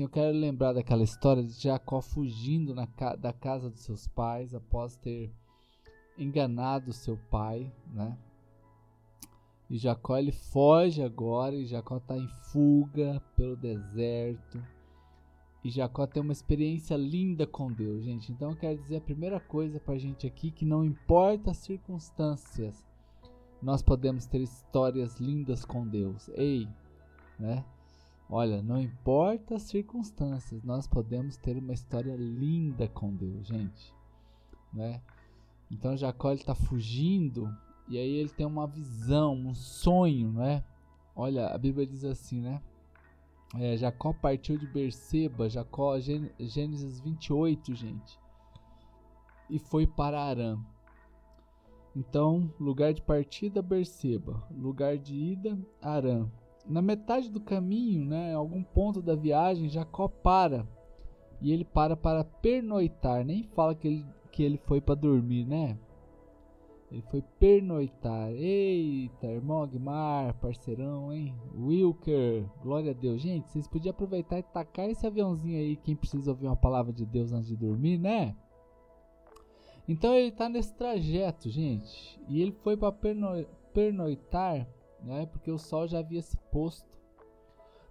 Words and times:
Eu 0.00 0.08
quero 0.08 0.34
lembrar 0.34 0.72
daquela 0.72 1.02
história 1.02 1.42
de 1.42 1.52
Jacó 1.52 2.00
fugindo 2.00 2.74
na, 2.74 2.88
da 3.18 3.34
casa 3.34 3.68
dos 3.68 3.80
seus 3.80 4.08
pais 4.08 4.54
após 4.54 4.96
ter 4.96 5.30
enganado 6.16 6.90
seu 6.90 7.18
pai, 7.30 7.70
né? 7.92 8.16
E 9.68 9.76
Jacó 9.76 10.16
ele 10.16 10.32
foge 10.32 11.02
agora 11.02 11.54
e 11.54 11.66
Jacó 11.66 11.98
está 11.98 12.16
em 12.16 12.26
fuga 12.50 13.22
pelo 13.36 13.54
deserto. 13.54 14.64
E 15.62 15.68
Jacó 15.68 16.06
tem 16.06 16.22
uma 16.22 16.32
experiência 16.32 16.96
linda 16.96 17.46
com 17.46 17.70
Deus, 17.70 18.02
gente. 18.02 18.32
Então 18.32 18.52
eu 18.52 18.56
quero 18.56 18.78
dizer 18.78 18.96
a 18.96 19.02
primeira 19.02 19.38
coisa 19.38 19.78
para 19.78 19.96
a 19.96 19.98
gente 19.98 20.26
aqui 20.26 20.50
que 20.50 20.64
não 20.64 20.82
importa 20.82 21.50
as 21.50 21.58
circunstâncias, 21.58 22.88
nós 23.60 23.82
podemos 23.82 24.24
ter 24.24 24.40
histórias 24.40 25.20
lindas 25.20 25.62
com 25.62 25.86
Deus. 25.86 26.30
Ei, 26.30 26.66
né? 27.38 27.66
Olha, 28.32 28.62
não 28.62 28.80
importa 28.80 29.56
as 29.56 29.62
circunstâncias, 29.62 30.62
nós 30.62 30.86
podemos 30.86 31.36
ter 31.36 31.56
uma 31.56 31.72
história 31.72 32.14
linda 32.14 32.86
com 32.86 33.12
Deus, 33.12 33.48
gente, 33.48 33.92
né? 34.72 35.02
Então 35.68 35.96
Jacó 35.96 36.30
está 36.32 36.54
fugindo 36.54 37.52
e 37.88 37.98
aí 37.98 38.08
ele 38.08 38.28
tem 38.28 38.46
uma 38.46 38.68
visão, 38.68 39.34
um 39.34 39.52
sonho, 39.52 40.30
né? 40.30 40.64
Olha, 41.16 41.48
a 41.48 41.58
Bíblia 41.58 41.84
diz 41.84 42.04
assim, 42.04 42.40
né? 42.40 42.62
É, 43.56 43.76
Jacó 43.76 44.12
partiu 44.12 44.56
de 44.56 44.64
Berseba, 44.64 45.50
Jacó, 45.50 45.98
Gênesis 45.98 47.00
28, 47.00 47.74
gente, 47.74 48.16
e 49.48 49.58
foi 49.58 49.88
para 49.88 50.22
Arã. 50.22 50.56
Então, 51.96 52.48
lugar 52.60 52.94
de 52.94 53.02
partida, 53.02 53.60
Berseba, 53.60 54.46
lugar 54.52 54.96
de 54.96 55.16
ida, 55.16 55.58
Arã. 55.82 56.30
Na 56.66 56.82
metade 56.82 57.30
do 57.30 57.40
caminho, 57.40 58.04
né, 58.04 58.32
em 58.32 58.34
algum 58.34 58.62
ponto 58.62 59.02
da 59.02 59.14
viagem, 59.14 59.68
Jacó 59.68 60.08
para 60.08 60.66
e 61.40 61.52
ele 61.52 61.64
para 61.64 61.96
para 61.96 62.22
pernoitar. 62.22 63.24
Nem 63.24 63.42
fala 63.42 63.74
que 63.74 63.88
ele, 63.88 64.06
que 64.30 64.42
ele 64.42 64.58
foi 64.58 64.80
para 64.80 64.94
dormir, 64.94 65.44
né? 65.44 65.78
Ele 66.90 67.02
foi 67.02 67.22
pernoitar. 67.38 68.30
Eita, 68.32 69.26
irmão 69.26 69.62
Aguimar, 69.62 70.34
parceirão, 70.34 71.12
hein? 71.12 71.34
Wilker, 71.56 72.44
glória 72.62 72.90
a 72.90 72.94
Deus. 72.94 73.22
Gente, 73.22 73.48
vocês 73.48 73.68
podiam 73.68 73.92
aproveitar 73.92 74.38
e 74.38 74.42
tacar 74.42 74.90
esse 74.90 75.06
aviãozinho 75.06 75.58
aí, 75.58 75.76
quem 75.76 75.94
precisa 75.94 76.32
ouvir 76.32 76.46
uma 76.46 76.56
palavra 76.56 76.92
de 76.92 77.06
Deus 77.06 77.32
antes 77.32 77.48
de 77.48 77.56
dormir, 77.56 77.96
né? 77.96 78.34
Então 79.88 80.14
ele 80.14 80.28
está 80.28 80.48
nesse 80.48 80.74
trajeto, 80.74 81.48
gente. 81.48 82.20
E 82.28 82.42
ele 82.42 82.52
foi 82.52 82.76
para 82.76 82.92
perno 82.92 83.46
pernoitar, 83.72 84.66
né? 85.02 85.26
Porque 85.26 85.50
o 85.50 85.58
sol 85.58 85.86
já 85.86 85.98
havia 85.98 86.22
se 86.22 86.36
posto. 86.52 86.98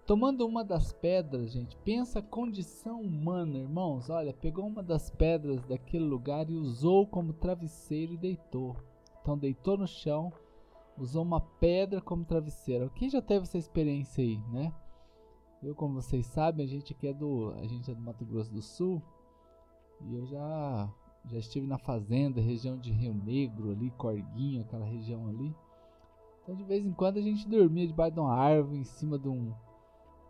Tomando 0.06 0.46
uma 0.46 0.64
das 0.64 0.92
pedras, 0.92 1.52
gente, 1.52 1.76
pensa 1.84 2.18
a 2.18 2.22
condição 2.22 3.00
humana, 3.00 3.58
irmãos. 3.58 4.10
Olha, 4.10 4.32
pegou 4.32 4.66
uma 4.66 4.82
das 4.82 5.08
pedras 5.08 5.62
daquele 5.64 6.04
lugar 6.04 6.50
e 6.50 6.54
usou 6.54 7.06
como 7.06 7.32
travesseiro 7.32 8.14
e 8.14 8.18
deitou. 8.18 8.76
Então 9.22 9.38
deitou 9.38 9.76
no 9.76 9.86
chão, 9.86 10.32
usou 10.98 11.22
uma 11.22 11.40
pedra 11.40 12.00
como 12.00 12.24
travesseiro. 12.24 12.90
Quem 12.90 13.08
já 13.08 13.22
teve 13.22 13.44
essa 13.44 13.58
experiência 13.58 14.24
aí, 14.24 14.38
né? 14.50 14.74
Eu, 15.62 15.74
como 15.74 15.94
vocês 15.94 16.26
sabem, 16.26 16.64
a 16.64 16.68
gente 16.68 16.92
aqui 16.92 17.06
é 17.06 17.12
do, 17.12 17.52
a 17.52 17.66
gente 17.66 17.90
é 17.90 17.94
do 17.94 18.00
Mato 18.00 18.24
Grosso 18.24 18.50
do 18.50 18.62
Sul 18.62 19.00
e 20.00 20.14
eu 20.14 20.26
já 20.26 20.90
já 21.26 21.38
estive 21.38 21.66
na 21.66 21.78
fazenda, 21.78 22.40
região 22.40 22.78
de 22.78 22.90
Rio 22.90 23.12
Negro 23.12 23.70
ali, 23.70 23.90
Corguinho, 23.90 24.62
aquela 24.62 24.86
região 24.86 25.28
ali. 25.28 25.54
Então 26.50 26.56
de 26.56 26.64
vez 26.64 26.84
em 26.84 26.92
quando 26.92 27.16
a 27.16 27.22
gente 27.22 27.48
dormia 27.48 27.86
debaixo 27.86 28.14
de 28.14 28.18
uma 28.18 28.34
árvore, 28.34 28.78
em 28.78 28.84
cima 28.84 29.16
de 29.16 29.28
um, 29.28 29.54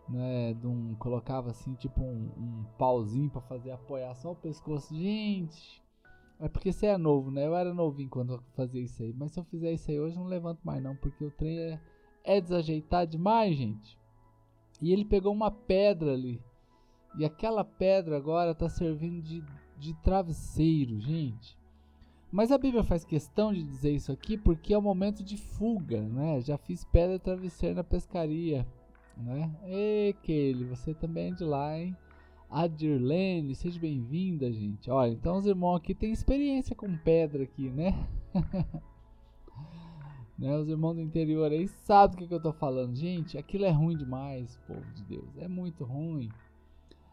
né, 0.07 0.53
de 0.53 0.67
um 0.67 0.95
colocava 0.97 1.49
assim 1.49 1.73
tipo 1.73 2.03
um, 2.03 2.31
um 2.37 2.65
pauzinho 2.77 3.31
para 3.31 3.41
fazer 3.41 3.71
apoiar 3.71 4.15
só 4.15 4.33
o 4.33 4.37
pescoço. 4.37 4.95
Gente, 4.95 5.83
é 6.39 6.47
porque 6.47 6.73
você 6.73 6.89
é 6.89 6.98
novo, 6.98 7.31
né? 7.31 7.47
Eu 7.47 7.57
era 7.57 7.73
novinho 7.73 8.11
quando 8.11 8.35
eu 8.35 8.43
fazia 8.55 8.83
isso 8.83 9.03
aí. 9.03 9.15
Mas 9.15 9.33
se 9.33 9.41
eu 9.41 9.45
fizer 9.45 9.73
isso 9.73 9.91
aí 9.91 9.98
hoje, 9.98 10.14
eu 10.14 10.23
não 10.23 10.29
levanto 10.29 10.61
mais 10.63 10.83
não. 10.83 10.95
Porque 10.95 11.25
o 11.25 11.30
trem 11.30 11.59
é, 11.59 11.80
é 12.23 12.39
desajeitado 12.39 13.13
demais, 13.13 13.57
gente. 13.57 13.98
E 14.83 14.92
ele 14.92 15.07
pegou 15.07 15.33
uma 15.33 15.51
pedra 15.51 16.13
ali. 16.13 16.39
E 17.17 17.25
aquela 17.25 17.64
pedra 17.64 18.19
agora 18.19 18.51
está 18.51 18.69
servindo 18.69 19.23
de, 19.23 19.42
de 19.79 19.95
travesseiro, 20.03 21.01
gente. 21.01 21.59
Mas 22.33 22.52
a 22.52 22.58
Bíblia 22.58 22.85
faz 22.85 23.05
questão 23.05 23.52
de 23.52 23.63
dizer 23.63 23.91
isso 23.91 24.13
aqui 24.13 24.39
porque 24.39 24.73
é 24.73 24.77
o 24.77 24.80
um 24.80 24.85
momento 24.85 25.23
de 25.23 25.36
fuga, 25.36 26.01
né? 26.01 26.41
Já 26.41 26.57
fiz 26.57 26.85
pedra 26.85 27.18
travesseiro 27.18 27.74
na 27.74 27.85
pescaria, 27.85 28.64
né? 29.17 29.51
Ei, 29.64 30.13
Kelly, 30.23 30.64
você 30.64 30.95
também 30.95 31.33
é 31.33 31.35
de 31.35 31.45
lá, 31.45 31.77
hein? 31.77 31.96
Adirlene, 32.48 33.55
seja 33.55 33.80
bem-vinda, 33.80 34.51
gente. 34.52 34.91
Olha, 34.91 35.11
então 35.11 35.36
os 35.39 35.46
irmãos 35.46 35.77
aqui 35.77 35.95
têm 35.95 36.13
experiência 36.13 36.74
com 36.74 36.96
pedra 36.98 37.42
aqui, 37.42 37.68
né? 37.68 38.07
né? 40.39 40.57
Os 40.57 40.68
irmãos 40.68 40.95
do 40.95 41.01
interior 41.01 41.51
aí 41.51 41.67
sabem 41.67 42.17
do 42.17 42.29
que 42.29 42.35
eu 42.35 42.42
tô 42.42 42.52
falando. 42.52 42.95
Gente, 42.95 43.36
aquilo 43.39 43.64
é 43.64 43.70
ruim 43.70 43.97
demais, 43.97 44.57
povo 44.68 44.85
de 44.95 45.02
Deus. 45.05 45.36
É 45.36 45.48
muito 45.48 45.85
ruim. 45.85 46.29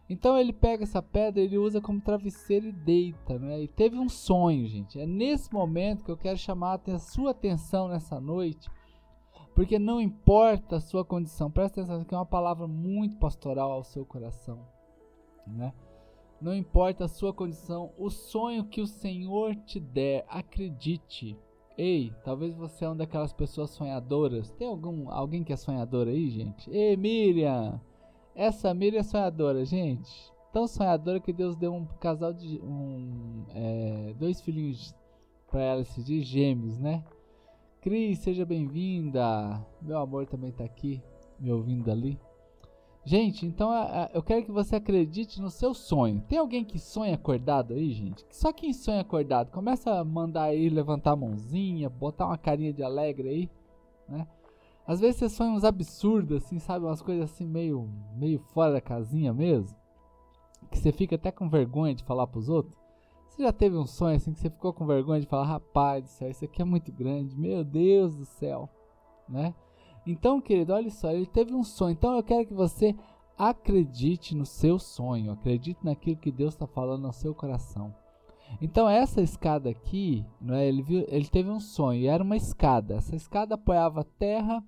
Então 0.09 0.37
ele 0.37 0.53
pega 0.53 0.83
essa 0.83 1.01
pedra, 1.01 1.41
ele 1.41 1.57
usa 1.57 1.81
como 1.81 1.99
travesseiro 1.99 2.67
e 2.67 2.71
deita, 2.71 3.37
né? 3.37 3.61
E 3.61 3.67
teve 3.67 3.97
um 3.97 4.07
sonho, 4.07 4.65
gente. 4.67 4.99
É 4.99 5.05
nesse 5.05 5.51
momento 5.51 6.03
que 6.05 6.11
eu 6.11 6.17
quero 6.17 6.37
chamar 6.37 6.79
a 6.87 6.99
sua 6.99 7.31
atenção 7.31 7.89
nessa 7.89 8.19
noite. 8.19 8.69
Porque 9.53 9.77
não 9.77 9.99
importa 9.99 10.77
a 10.77 10.79
sua 10.79 11.03
condição, 11.03 11.51
presta 11.51 11.81
atenção, 11.81 12.03
que 12.03 12.13
é 12.13 12.17
uma 12.17 12.25
palavra 12.25 12.67
muito 12.67 13.17
pastoral 13.17 13.71
ao 13.71 13.83
seu 13.83 14.05
coração 14.05 14.77
né? 15.47 15.73
Não 16.39 16.55
importa 16.55 17.05
a 17.05 17.07
sua 17.07 17.33
condição, 17.33 17.91
o 17.97 18.09
sonho 18.09 18.65
que 18.65 18.81
o 18.81 18.87
Senhor 18.87 19.55
te 19.55 19.79
der, 19.79 20.25
acredite. 20.27 21.37
Ei, 21.75 22.13
talvez 22.23 22.55
você 22.55 22.85
é 22.85 22.89
uma 22.89 22.95
daquelas 22.95 23.33
pessoas 23.33 23.71
sonhadoras. 23.71 24.51
Tem 24.51 24.67
algum 24.67 25.09
alguém 25.09 25.43
que 25.43 25.53
é 25.53 25.55
sonhador 25.55 26.07
aí, 26.07 26.29
gente? 26.29 26.69
Ei, 26.69 26.95
Miriam! 26.95 27.81
Essa 28.37 28.71
Miriam 28.71 28.99
é 28.99 29.03
sonhadora, 29.03 29.65
gente. 29.65 30.31
Tão 30.53 30.67
sonhadora 30.67 31.19
que 31.19 31.33
Deus 31.33 31.55
deu 31.55 31.73
um 31.73 31.87
casal 31.99 32.31
de 32.31 32.59
um, 32.61 33.45
é, 33.49 34.13
dois 34.15 34.39
filhinhos 34.41 34.93
para 35.49 35.63
ela 35.63 35.81
esses 35.81 36.05
dias, 36.05 36.23
gêmeos, 36.23 36.77
né? 36.77 37.03
Cris, 37.81 38.19
seja 38.19 38.45
bem-vinda. 38.45 39.59
Meu 39.81 39.97
amor 39.97 40.27
também 40.27 40.51
tá 40.51 40.63
aqui, 40.63 41.01
me 41.39 41.51
ouvindo 41.51 41.89
ali. 41.89 42.19
Gente, 43.03 43.43
então 43.43 43.71
eu 44.13 44.21
quero 44.21 44.45
que 44.45 44.51
você 44.51 44.75
acredite 44.75 45.41
no 45.41 45.49
seu 45.49 45.73
sonho. 45.73 46.21
Tem 46.29 46.37
alguém 46.37 46.63
que 46.63 46.77
sonha 46.77 47.15
acordado 47.15 47.73
aí, 47.73 47.91
gente? 47.91 48.23
Só 48.29 48.53
quem 48.53 48.71
sonha 48.71 49.01
acordado, 49.01 49.49
começa 49.49 49.91
a 49.91 50.03
mandar 50.03 50.43
aí 50.43 50.69
levantar 50.69 51.13
a 51.13 51.15
mãozinha, 51.15 51.89
botar 51.89 52.27
uma 52.27 52.37
carinha 52.37 52.71
de 52.71 52.83
alegre 52.83 53.29
aí, 53.29 53.49
né? 54.07 54.27
Às 54.87 55.01
vezes 55.01 55.17
você 55.17 55.29
sonha 55.29 55.51
uns 55.51 55.65
absurdos, 55.65 56.43
assim, 56.43 56.59
sabe? 56.59 56.85
Umas 56.85 57.01
coisas 57.01 57.25
assim 57.25 57.45
meio, 57.45 57.89
meio 58.15 58.39
fora 58.39 58.71
da 58.71 58.81
casinha 58.81 59.33
mesmo. 59.33 59.77
Que 60.71 60.79
você 60.79 60.91
fica 60.91 61.15
até 61.15 61.29
com 61.29 61.49
vergonha 61.49 61.93
de 61.93 62.03
falar 62.03 62.25
pros 62.27 62.47
outros. 62.47 62.77
Você 63.27 63.43
já 63.43 63.51
teve 63.51 63.75
um 63.75 63.85
sonho 63.85 64.15
assim 64.15 64.33
que 64.33 64.39
você 64.39 64.49
ficou 64.49 64.73
com 64.73 64.85
vergonha 64.85 65.19
de 65.19 65.27
falar, 65.27 65.45
rapaz 65.45 66.03
do 66.03 66.07
céu, 66.07 66.31
isso 66.31 66.45
aqui 66.45 66.61
é 66.61 66.65
muito 66.65 66.91
grande, 66.91 67.37
meu 67.37 67.63
Deus 67.63 68.15
do 68.15 68.25
céu, 68.25 68.67
né? 69.29 69.53
Então, 70.07 70.39
querido, 70.39 70.73
olha 70.73 70.89
só, 70.89 71.11
ele 71.11 71.25
teve 71.25 71.53
um 71.53 71.63
sonho. 71.63 71.91
Então, 71.91 72.15
eu 72.15 72.23
quero 72.23 72.47
que 72.47 72.53
você 72.53 72.95
acredite 73.37 74.33
no 74.33 74.45
seu 74.45 74.79
sonho, 74.79 75.33
acredite 75.33 75.83
naquilo 75.83 76.17
que 76.17 76.31
Deus 76.31 76.53
está 76.53 76.65
falando 76.65 77.03
no 77.03 77.13
seu 77.13 77.35
coração. 77.35 77.93
Então, 78.61 78.89
essa 78.89 79.21
escada 79.21 79.69
aqui, 79.69 80.25
é, 80.49 80.67
ele, 80.67 80.81
viu, 80.81 81.05
ele 81.09 81.27
teve 81.27 81.49
um 81.49 81.59
sonho, 81.59 82.09
era 82.09 82.23
uma 82.23 82.37
escada. 82.37 82.95
Essa 82.95 83.15
escada 83.15 83.55
apoiava 83.55 84.01
a 84.01 84.05
terra, 84.05 84.63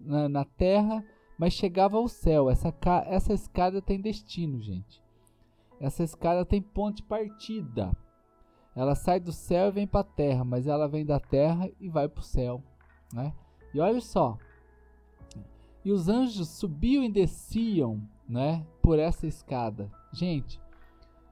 na, 0.00 0.28
na 0.28 0.44
terra, 0.44 1.04
mas 1.38 1.52
chegava 1.52 1.96
ao 1.96 2.08
céu. 2.08 2.50
Essa, 2.50 2.74
essa 3.06 3.32
escada 3.32 3.80
tem 3.80 4.00
destino, 4.00 4.60
gente. 4.60 5.02
Essa 5.80 6.02
escada 6.02 6.44
tem 6.44 6.60
ponto 6.60 6.96
de 6.96 7.02
partida. 7.02 7.90
Ela 8.74 8.94
sai 8.94 9.18
do 9.18 9.32
céu 9.32 9.68
e 9.68 9.72
vem 9.72 9.86
para 9.86 10.00
a 10.00 10.04
terra, 10.04 10.44
mas 10.44 10.66
ela 10.66 10.88
vem 10.88 11.04
da 11.04 11.18
terra 11.18 11.70
e 11.80 11.88
vai 11.88 12.08
para 12.08 12.20
o 12.20 12.24
céu. 12.24 12.62
Né? 13.12 13.32
E 13.74 13.80
olha 13.80 14.00
só, 14.00 14.38
e 15.84 15.92
os 15.92 16.08
anjos 16.08 16.48
subiam 16.48 17.02
e 17.02 17.10
desciam, 17.10 18.00
né, 18.28 18.64
por 18.82 18.98
essa 18.98 19.26
escada. 19.26 19.90
Gente, 20.12 20.60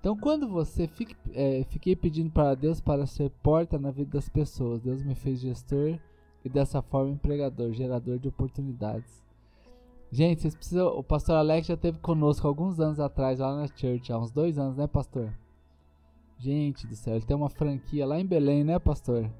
então 0.00 0.16
quando 0.16 0.48
você 0.48 0.86
fique, 0.88 1.16
é, 1.32 1.64
fiquei 1.64 1.94
pedindo 1.94 2.30
para 2.30 2.54
Deus 2.54 2.80
para 2.80 3.06
ser 3.06 3.30
porta 3.42 3.78
na 3.78 3.90
vida 3.90 4.12
das 4.12 4.28
pessoas, 4.28 4.80
Deus 4.80 5.02
me 5.02 5.14
fez 5.14 5.40
gestor 5.40 5.98
e 6.44 6.48
dessa 6.48 6.80
forma 6.80 7.10
empregador, 7.10 7.72
gerador 7.72 8.18
de 8.18 8.28
oportunidades. 8.28 9.22
Gente, 10.10 10.42
vocês 10.42 10.54
precisam. 10.54 10.88
O 10.88 11.02
pastor 11.02 11.36
Alex 11.36 11.66
já 11.66 11.76
teve 11.76 11.98
conosco 11.98 12.46
alguns 12.46 12.80
anos 12.80 12.98
atrás 12.98 13.40
lá 13.40 13.54
na 13.54 13.66
church, 13.66 14.12
há 14.12 14.18
uns 14.18 14.30
dois 14.30 14.58
anos, 14.58 14.76
né, 14.76 14.86
pastor? 14.86 15.32
Gente 16.38 16.86
do 16.86 16.94
céu, 16.94 17.16
ele 17.16 17.24
tem 17.24 17.36
uma 17.36 17.50
franquia 17.50 18.06
lá 18.06 18.18
em 18.18 18.24
Belém, 18.24 18.64
né, 18.64 18.78
pastor? 18.78 19.30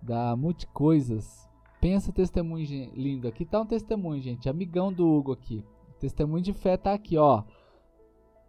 Da 0.00 0.36
Multicoisas. 0.36 1.48
Pensa 1.80 2.12
testemunho 2.12 2.92
lindo. 2.94 3.26
Aqui 3.26 3.44
tá 3.44 3.60
um 3.60 3.66
testemunho, 3.66 4.22
gente. 4.22 4.48
Amigão 4.48 4.92
do 4.92 5.08
Hugo 5.08 5.32
aqui. 5.32 5.64
Testemunho 5.98 6.42
de 6.42 6.52
fé 6.52 6.76
tá 6.76 6.92
aqui, 6.92 7.16
ó. 7.16 7.42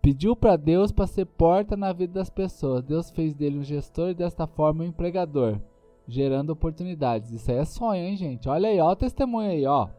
Pediu 0.03 0.35
para 0.35 0.57
Deus 0.57 0.91
para 0.91 1.07
ser 1.07 1.25
porta 1.25 1.77
na 1.77 1.93
vida 1.93 2.13
das 2.13 2.29
pessoas. 2.29 2.83
Deus 2.83 3.09
fez 3.09 3.33
dele 3.33 3.57
um 3.57 3.63
gestor 3.63 4.09
e 4.09 4.13
desta 4.13 4.45
forma 4.45 4.83
um 4.83 4.87
empregador, 4.87 5.59
gerando 6.07 6.51
oportunidades. 6.51 7.31
Isso 7.31 7.51
aí 7.51 7.57
é 7.57 7.65
sonho, 7.65 8.03
hein, 8.03 8.15
gente? 8.15 8.49
Olha 8.49 8.69
aí, 8.69 8.79
ó 8.79 8.91
o 8.91 8.95
testemunho 8.95 9.49
aí, 9.49 9.65
ó. 9.65 9.89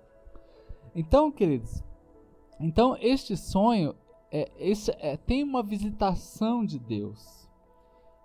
Então, 0.94 1.30
queridos, 1.30 1.82
então 2.60 2.96
este 3.00 3.36
sonho 3.36 3.94
é, 4.30 4.50
esse, 4.58 4.90
é, 4.98 5.16
tem 5.16 5.42
uma 5.42 5.62
visitação 5.62 6.64
de 6.64 6.78
Deus. 6.78 7.48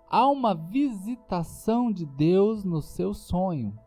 Há 0.08 0.28
uma 0.28 0.54
visitação 0.54 1.92
de 1.92 2.04
Deus 2.04 2.64
no 2.64 2.82
seu 2.82 3.14
sonho. 3.14 3.78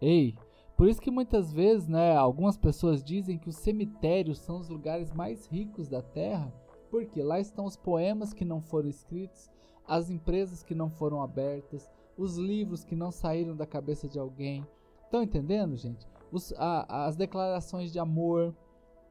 Ei, 0.00 0.34
por 0.76 0.88
isso 0.88 1.00
que 1.00 1.10
muitas 1.10 1.52
vezes, 1.52 1.88
né, 1.88 2.14
algumas 2.14 2.58
pessoas 2.58 3.02
dizem 3.02 3.38
que 3.38 3.48
os 3.48 3.56
cemitérios 3.56 4.38
são 4.38 4.58
os 4.58 4.68
lugares 4.68 5.12
mais 5.12 5.46
ricos 5.46 5.88
da 5.88 6.02
terra 6.02 6.52
porque 6.90 7.22
lá 7.22 7.38
estão 7.38 7.64
os 7.64 7.76
poemas 7.76 8.32
que 8.32 8.44
não 8.44 8.60
foram 8.60 8.88
escritos, 8.88 9.50
as 9.86 10.10
empresas 10.10 10.62
que 10.62 10.74
não 10.74 10.90
foram 10.90 11.22
abertas, 11.22 11.90
os 12.16 12.36
livros 12.36 12.84
que 12.84 12.96
não 12.96 13.10
saíram 13.10 13.54
da 13.54 13.66
cabeça 13.66 14.08
de 14.08 14.18
alguém. 14.18 14.66
Estão 15.04 15.22
entendendo, 15.22 15.76
gente? 15.76 16.06
Os, 16.32 16.52
a, 16.56 17.06
as 17.06 17.16
declarações 17.16 17.92
de 17.92 17.98
amor. 17.98 18.54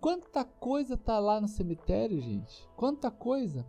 Quanta 0.01 0.43
coisa 0.43 0.97
tá 0.97 1.19
lá 1.19 1.39
no 1.39 1.47
cemitério, 1.47 2.19
gente? 2.19 2.67
Quanta 2.75 3.09
coisa. 3.09 3.65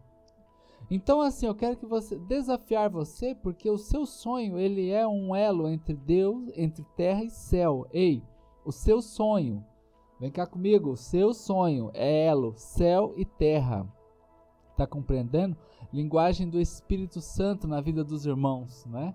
Então, 0.91 1.21
assim, 1.21 1.47
eu 1.47 1.55
quero 1.55 1.77
que 1.77 1.87
você 1.87 2.17
desafiar 2.17 2.89
você, 2.89 3.35
porque 3.35 3.69
o 3.69 3.79
seu 3.79 4.07
sonho 4.07 4.59
ele 4.59 4.91
é 4.91 5.07
um 5.07 5.35
elo 5.35 5.69
entre 5.69 5.95
Deus, 5.95 6.49
entre 6.55 6.85
terra 6.97 7.25
e 7.25 7.31
céu. 7.31 7.87
Ei, 7.93 8.23
o 8.65 8.71
seu 8.71 9.03
sonho, 9.03 9.65
vem 10.21 10.31
cá 10.31 10.47
comigo, 10.47 10.91
o 10.91 10.97
seu 10.97 11.35
sonho 11.35 11.91
é 11.93 12.27
elo, 12.27 12.53
céu 12.57 13.13
e 13.17 13.25
terra. 13.25 13.87
Está 14.71 14.87
compreendendo? 14.87 15.57
Linguagem 15.93 16.49
do 16.49 16.61
Espírito 16.61 17.21
Santo 17.21 17.67
na 17.67 17.81
vida 17.81 18.05
dos 18.05 18.27
irmãos, 18.27 18.85
né? 18.87 19.15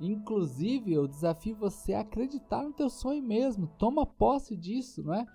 Inclusive, 0.00 0.92
eu 0.92 1.06
desafio 1.06 1.56
você 1.56 1.94
a 1.94 2.00
acreditar 2.00 2.62
no 2.62 2.72
teu 2.72 2.90
sonho 2.90 3.22
mesmo. 3.22 3.66
Toma 3.78 4.04
posse 4.04 4.56
disso, 4.56 5.02
não 5.02 5.14
é? 5.14 5.26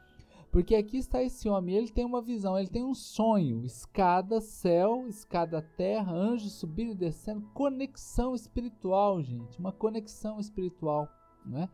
Porque 0.52 0.76
aqui 0.76 0.98
está 0.98 1.24
esse 1.24 1.48
homem, 1.48 1.76
ele 1.76 1.90
tem 1.90 2.04
uma 2.06 2.22
visão, 2.22 2.60
ele 2.60 2.68
tem 2.68 2.84
um 2.84 2.94
sonho, 2.94 3.64
escada 3.64 4.42
céu, 4.42 5.08
escada 5.08 5.62
terra, 5.62 6.12
anjos 6.12 6.52
subindo 6.54 6.92
e 6.92 6.96
descendo, 6.96 7.48
conexão 7.54 8.36
espiritual, 8.36 9.22
gente, 9.24 9.58
uma 9.58 9.72
conexão 9.72 10.42
espiritual, 10.42 11.08
né? 11.46 11.70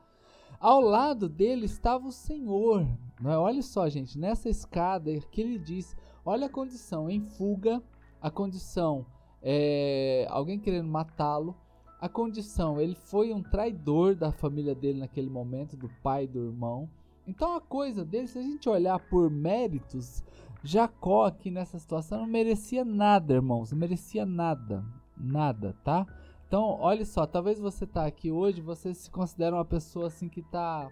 Ao 0.59 0.79
lado 0.79 1.27
dele 1.27 1.65
estava 1.65 2.07
o 2.07 2.11
Senhor, 2.11 2.87
não 3.19 3.31
é? 3.31 3.37
Olha 3.37 3.63
só, 3.63 3.89
gente, 3.89 4.17
nessa 4.17 4.47
escada 4.47 5.11
que 5.31 5.41
ele 5.41 5.57
diz, 5.57 5.95
Olha 6.29 6.47
a 6.47 6.49
condição 6.49 7.09
em 7.09 7.21
fuga, 7.21 7.81
a 8.21 8.29
condição 8.29 9.05
é 9.41 10.27
alguém 10.29 10.59
querendo 10.59 10.89
matá-lo, 10.89 11.55
a 11.99 12.07
condição 12.07 12.79
ele 12.79 12.95
foi 12.95 13.33
um 13.33 13.41
traidor 13.41 14.15
da 14.15 14.31
família 14.31 14.75
dele 14.75 14.99
naquele 14.99 15.29
momento, 15.29 15.75
do 15.75 15.89
pai 16.03 16.25
e 16.25 16.27
do 16.27 16.45
irmão. 16.45 16.89
Então 17.25 17.55
a 17.55 17.61
coisa 17.61 18.05
dele, 18.05 18.27
se 18.27 18.37
a 18.37 18.41
gente 18.41 18.69
olhar 18.69 18.99
por 18.99 19.29
méritos, 19.29 20.23
Jacó 20.63 21.25
aqui 21.25 21.51
nessa 21.51 21.77
situação 21.79 22.19
não 22.19 22.27
merecia 22.27 22.85
nada, 22.85 23.33
irmãos, 23.33 23.71
não 23.71 23.77
merecia 23.77 24.25
nada, 24.25 24.83
nada, 25.15 25.75
tá? 25.83 26.05
Então, 26.47 26.77
olha 26.79 27.03
só, 27.03 27.25
talvez 27.25 27.59
você 27.59 27.85
tá 27.85 28.05
aqui 28.05 28.31
hoje, 28.31 28.61
você 28.61 28.93
se 28.93 29.11
considera 29.11 29.55
uma 29.55 29.65
pessoa 29.65 30.07
assim 30.07 30.29
que 30.29 30.41
tá 30.41 30.89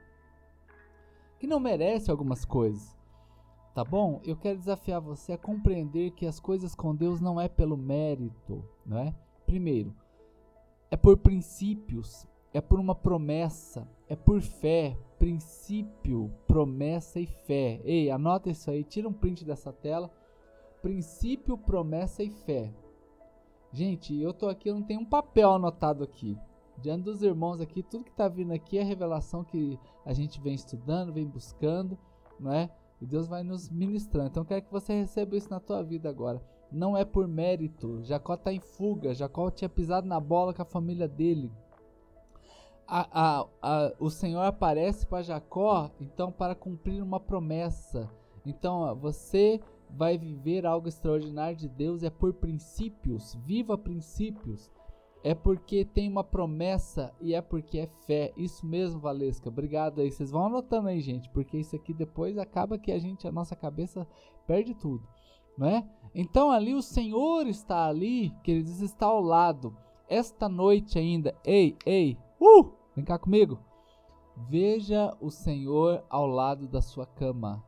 que 1.40 1.48
não 1.48 1.60
merece 1.60 2.12
algumas 2.12 2.44
coisas 2.44 2.96
tá 3.76 3.84
bom? 3.84 4.22
Eu 4.24 4.38
quero 4.38 4.58
desafiar 4.58 5.02
você 5.02 5.34
a 5.34 5.38
compreender 5.38 6.12
que 6.12 6.26
as 6.26 6.40
coisas 6.40 6.74
com 6.74 6.96
Deus 6.96 7.20
não 7.20 7.40
é 7.40 7.50
pelo 7.50 7.76
mérito, 7.76 8.64
não 8.86 8.98
é? 8.98 9.14
Primeiro, 9.46 9.94
é 10.90 10.98
por 10.98 11.18
princípios, 11.18 12.28
é 12.54 12.62
por 12.62 12.80
uma 12.80 12.96
promessa, 12.96 13.88
é 14.08 14.16
por 14.16 14.42
fé, 14.42 14.98
princípio, 15.20 16.32
promessa 16.48 17.20
e 17.20 17.26
fé. 17.26 17.82
Ei, 17.84 18.10
anota 18.10 18.50
isso 18.50 18.70
aí, 18.70 18.84
tira 18.84 19.08
um 19.08 19.14
print 19.14 19.44
dessa 19.44 19.74
tela. 19.74 20.12
Princípio, 20.82 21.58
promessa 21.58 22.24
e 22.24 22.30
fé. 22.30 22.72
Gente, 23.72 24.16
eu 24.16 24.34
tô 24.34 24.48
aqui, 24.48 24.70
eu 24.70 24.76
não 24.76 24.84
tenho 24.84 25.02
um 25.02 25.06
papel 25.06 25.52
anotado 25.52 26.04
aqui. 26.04 26.38
Diante 26.78 27.04
dos 27.04 27.22
irmãos 27.22 27.60
aqui, 27.60 27.82
tudo 27.82 28.06
que 28.06 28.14
tá 28.14 28.28
vindo 28.28 28.54
aqui 28.54 28.78
é 28.78 28.84
revelação 28.84 29.44
que 29.44 29.80
a 30.06 30.14
gente 30.14 30.40
vem 30.40 30.54
estudando, 30.54 31.12
vem 31.12 31.26
buscando, 31.26 31.98
não 32.40 32.54
é? 32.54 32.70
E 33.02 33.06
Deus 33.06 33.28
vai 33.28 33.44
nos 33.44 33.70
ministrando. 33.70 34.28
Então 34.28 34.44
eu 34.44 34.48
quero 34.48 34.62
que 34.62 34.72
você 34.72 34.94
receba 34.94 35.36
isso 35.36 35.50
na 35.50 35.60
tua 35.60 35.84
vida 35.84 36.10
agora. 36.10 36.42
Não 36.72 36.98
é 36.98 37.06
por 37.06 37.28
mérito. 37.28 38.04
Jacó 38.04 38.34
está 38.34 38.52
em 38.52 38.60
fuga. 38.60 39.14
Jacó 39.14 39.50
tinha 39.50 39.70
pisado 39.70 40.08
na 40.08 40.20
bola 40.20 40.54
com 40.54 40.62
a 40.62 40.66
família 40.66 41.08
dele. 41.08 41.52
A, 42.88 43.08
a, 43.12 43.48
a, 43.62 43.94
o 44.00 44.10
Senhor 44.10 44.42
aparece 44.42 45.08
para 45.08 45.24
Jacó, 45.24 45.90
então, 46.00 46.32
para 46.32 46.54
cumprir 46.54 47.02
uma 47.02 47.20
promessa. 47.20 48.10
Então, 48.46 48.96
você 48.96 49.60
vai 49.90 50.18
viver 50.18 50.66
algo 50.66 50.88
extraordinário 50.88 51.58
de 51.58 51.68
Deus 51.68 52.04
é 52.04 52.10
por 52.10 52.34
princípios. 52.34 53.36
Viva 53.44 53.78
princípios 53.78 54.70
é 55.26 55.34
porque 55.34 55.84
tem 55.84 56.08
uma 56.08 56.24
promessa 56.24 57.12
e 57.20 57.34
é 57.34 57.42
porque 57.42 57.80
é 57.80 57.88
fé. 58.06 58.32
Isso 58.38 58.64
mesmo, 58.64 59.00
Valesca. 59.00 59.50
Obrigado 59.50 60.00
aí. 60.00 60.12
Vocês 60.12 60.30
vão 60.30 60.46
anotando 60.46 60.88
aí, 60.88 61.02
gente, 61.02 61.28
porque 61.32 61.58
isso 61.58 61.76
aqui 61.76 61.96
depois 61.96 62.38
acaba 62.38 62.78
que 62.78 62.92
a 62.92 63.00
gente, 63.00 63.28
a 63.28 63.32
nossa 63.32 63.56
cabeça 63.56 64.08
perde 64.46 64.76
tudo, 64.76 65.04
não 65.58 65.68
é? 65.68 65.88
Então 66.14 66.50
ali 66.50 66.74
o 66.74 66.82
Senhor 66.82 67.48
está 67.48 67.88
ali, 67.88 68.32
que 68.44 68.52
ele 68.52 68.64
diz 68.64 68.82
está 68.82 69.06
ao 69.06 69.22
lado. 69.22 69.76
Esta 70.08 70.48
noite 70.48 71.00
ainda, 71.00 71.36
ei, 71.44 71.76
ei, 71.86 72.18
uh, 72.40 72.72
vem 72.96 73.04
cá 73.04 73.18
comigo. 73.18 73.60
Veja 74.50 75.16
o 75.22 75.30
Senhor 75.32 76.04
ao 76.10 76.28
lado 76.28 76.68
da 76.68 76.82
sua 76.82 77.06
cama. 77.06 77.64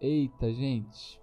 Eita, 0.00 0.52
gente. 0.52 1.20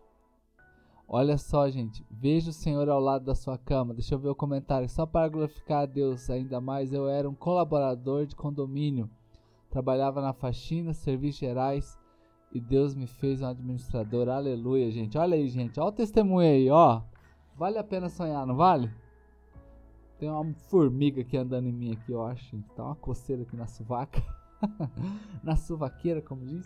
Olha 1.08 1.38
só, 1.38 1.70
gente. 1.70 2.06
Veja 2.10 2.50
o 2.50 2.54
Senhor 2.54 2.90
ao 2.90 3.00
lado 3.00 3.26
da 3.26 3.36
sua 3.36 3.58
cama. 3.58 3.94
Deixa 3.94 4.16
eu 4.16 4.20
ver 4.20 4.30
o 4.30 4.36
comentário. 4.36 4.90
Só 4.90 5.06
para 5.06 5.30
glorificar 5.30 5.84
a 5.84 5.86
Deus 5.86 6.30
ainda 6.30 6.60
mais, 6.60 6.92
eu 6.92 7.08
era 7.08 7.30
um 7.30 7.36
colaborador 7.36 8.26
de 8.26 8.36
condomínio. 8.36 9.10
Trabalhava 9.70 10.22
na 10.22 10.34
faxina, 10.34 10.94
serviços 10.94 11.40
gerais. 11.40 11.98
E 12.56 12.62
Deus 12.62 12.96
me 12.96 13.06
fez 13.06 13.42
um 13.42 13.48
administrador. 13.48 14.30
Aleluia, 14.30 14.90
gente. 14.90 15.18
Olha 15.18 15.36
aí, 15.36 15.46
gente. 15.50 15.78
Olha 15.78 15.90
o 15.90 15.92
testemunho 15.92 16.48
aí, 16.48 16.70
ó. 16.70 17.02
Vale 17.54 17.78
a 17.78 17.84
pena 17.84 18.08
sonhar, 18.08 18.48
não 18.48 18.56
vale? 18.56 18.90
Tem 20.18 20.30
uma 20.30 20.54
formiga 20.54 21.20
aqui 21.20 21.36
andando 21.36 21.68
em 21.68 21.74
mim 21.74 21.92
aqui, 21.92 22.14
eu 22.14 22.26
acho. 22.26 22.58
Tá 22.74 22.86
uma 22.86 22.96
coceira 22.96 23.42
aqui 23.42 23.58
na 23.58 23.68
suvaca. 23.68 24.24
na 25.44 25.58
suvaqueira, 25.58 26.22
como 26.22 26.46
diz. 26.46 26.66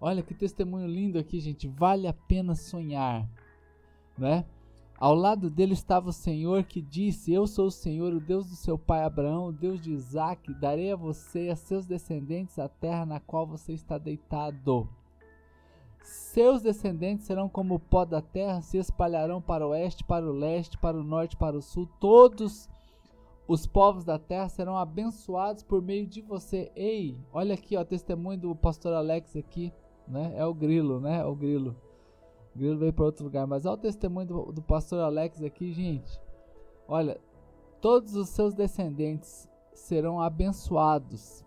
Olha 0.00 0.22
que 0.22 0.32
testemunho 0.32 0.86
lindo 0.86 1.18
aqui, 1.18 1.40
gente. 1.40 1.66
Vale 1.66 2.06
a 2.06 2.12
pena 2.12 2.54
sonhar, 2.54 3.28
né? 4.16 4.46
Ao 4.98 5.14
lado 5.14 5.50
dele 5.50 5.72
estava 5.72 6.08
o 6.08 6.12
Senhor 6.12 6.64
que 6.64 6.80
disse: 6.80 7.32
Eu 7.32 7.46
sou 7.46 7.66
o 7.66 7.70
Senhor, 7.70 8.12
o 8.12 8.20
Deus 8.20 8.46
do 8.46 8.54
seu 8.54 8.78
pai 8.78 9.02
Abraão, 9.02 9.46
o 9.46 9.52
Deus 9.52 9.80
de 9.80 9.92
Isaac. 9.92 10.52
Darei 10.54 10.92
a 10.92 10.96
você 10.96 11.46
e 11.46 11.50
a 11.50 11.56
seus 11.56 11.86
descendentes 11.86 12.58
a 12.58 12.68
terra 12.68 13.04
na 13.04 13.20
qual 13.20 13.46
você 13.46 13.72
está 13.72 13.98
deitado. 13.98 14.88
Seus 16.02 16.62
descendentes 16.62 17.26
serão 17.26 17.48
como 17.48 17.76
o 17.76 17.80
pó 17.80 18.04
da 18.04 18.20
terra, 18.20 18.60
se 18.60 18.76
espalharão 18.76 19.40
para 19.40 19.66
o 19.66 19.70
oeste, 19.70 20.04
para 20.04 20.24
o 20.24 20.32
leste, 20.32 20.76
para 20.78 20.98
o 20.98 21.02
norte, 21.02 21.36
para 21.36 21.56
o 21.56 21.62
sul. 21.62 21.88
Todos 21.98 22.68
os 23.48 23.66
povos 23.66 24.04
da 24.04 24.18
terra 24.18 24.48
serão 24.48 24.76
abençoados 24.76 25.62
por 25.62 25.80
meio 25.80 26.06
de 26.06 26.20
você. 26.20 26.70
Ei, 26.76 27.18
olha 27.32 27.54
aqui, 27.54 27.76
ó, 27.76 27.84
testemunho 27.84 28.38
do 28.38 28.54
pastor 28.54 28.92
Alex 28.92 29.34
aqui 29.34 29.72
né? 30.06 30.32
É 30.36 30.44
o 30.44 30.54
grilo, 30.54 31.00
né? 31.00 31.20
É 31.20 31.24
o 31.24 31.34
grilo. 31.34 31.76
Grilo 32.54 32.78
veio 32.78 32.92
para 32.92 33.04
outro 33.04 33.24
lugar. 33.24 33.46
Mas 33.46 33.66
olha 33.66 33.74
o 33.74 33.78
testemunho 33.78 34.26
do, 34.26 34.52
do 34.52 34.62
pastor 34.62 35.00
Alex 35.00 35.42
aqui, 35.42 35.72
gente. 35.72 36.20
Olha, 36.86 37.20
todos 37.80 38.14
os 38.14 38.28
seus 38.28 38.54
descendentes 38.54 39.48
serão 39.72 40.20
abençoados 40.20 41.44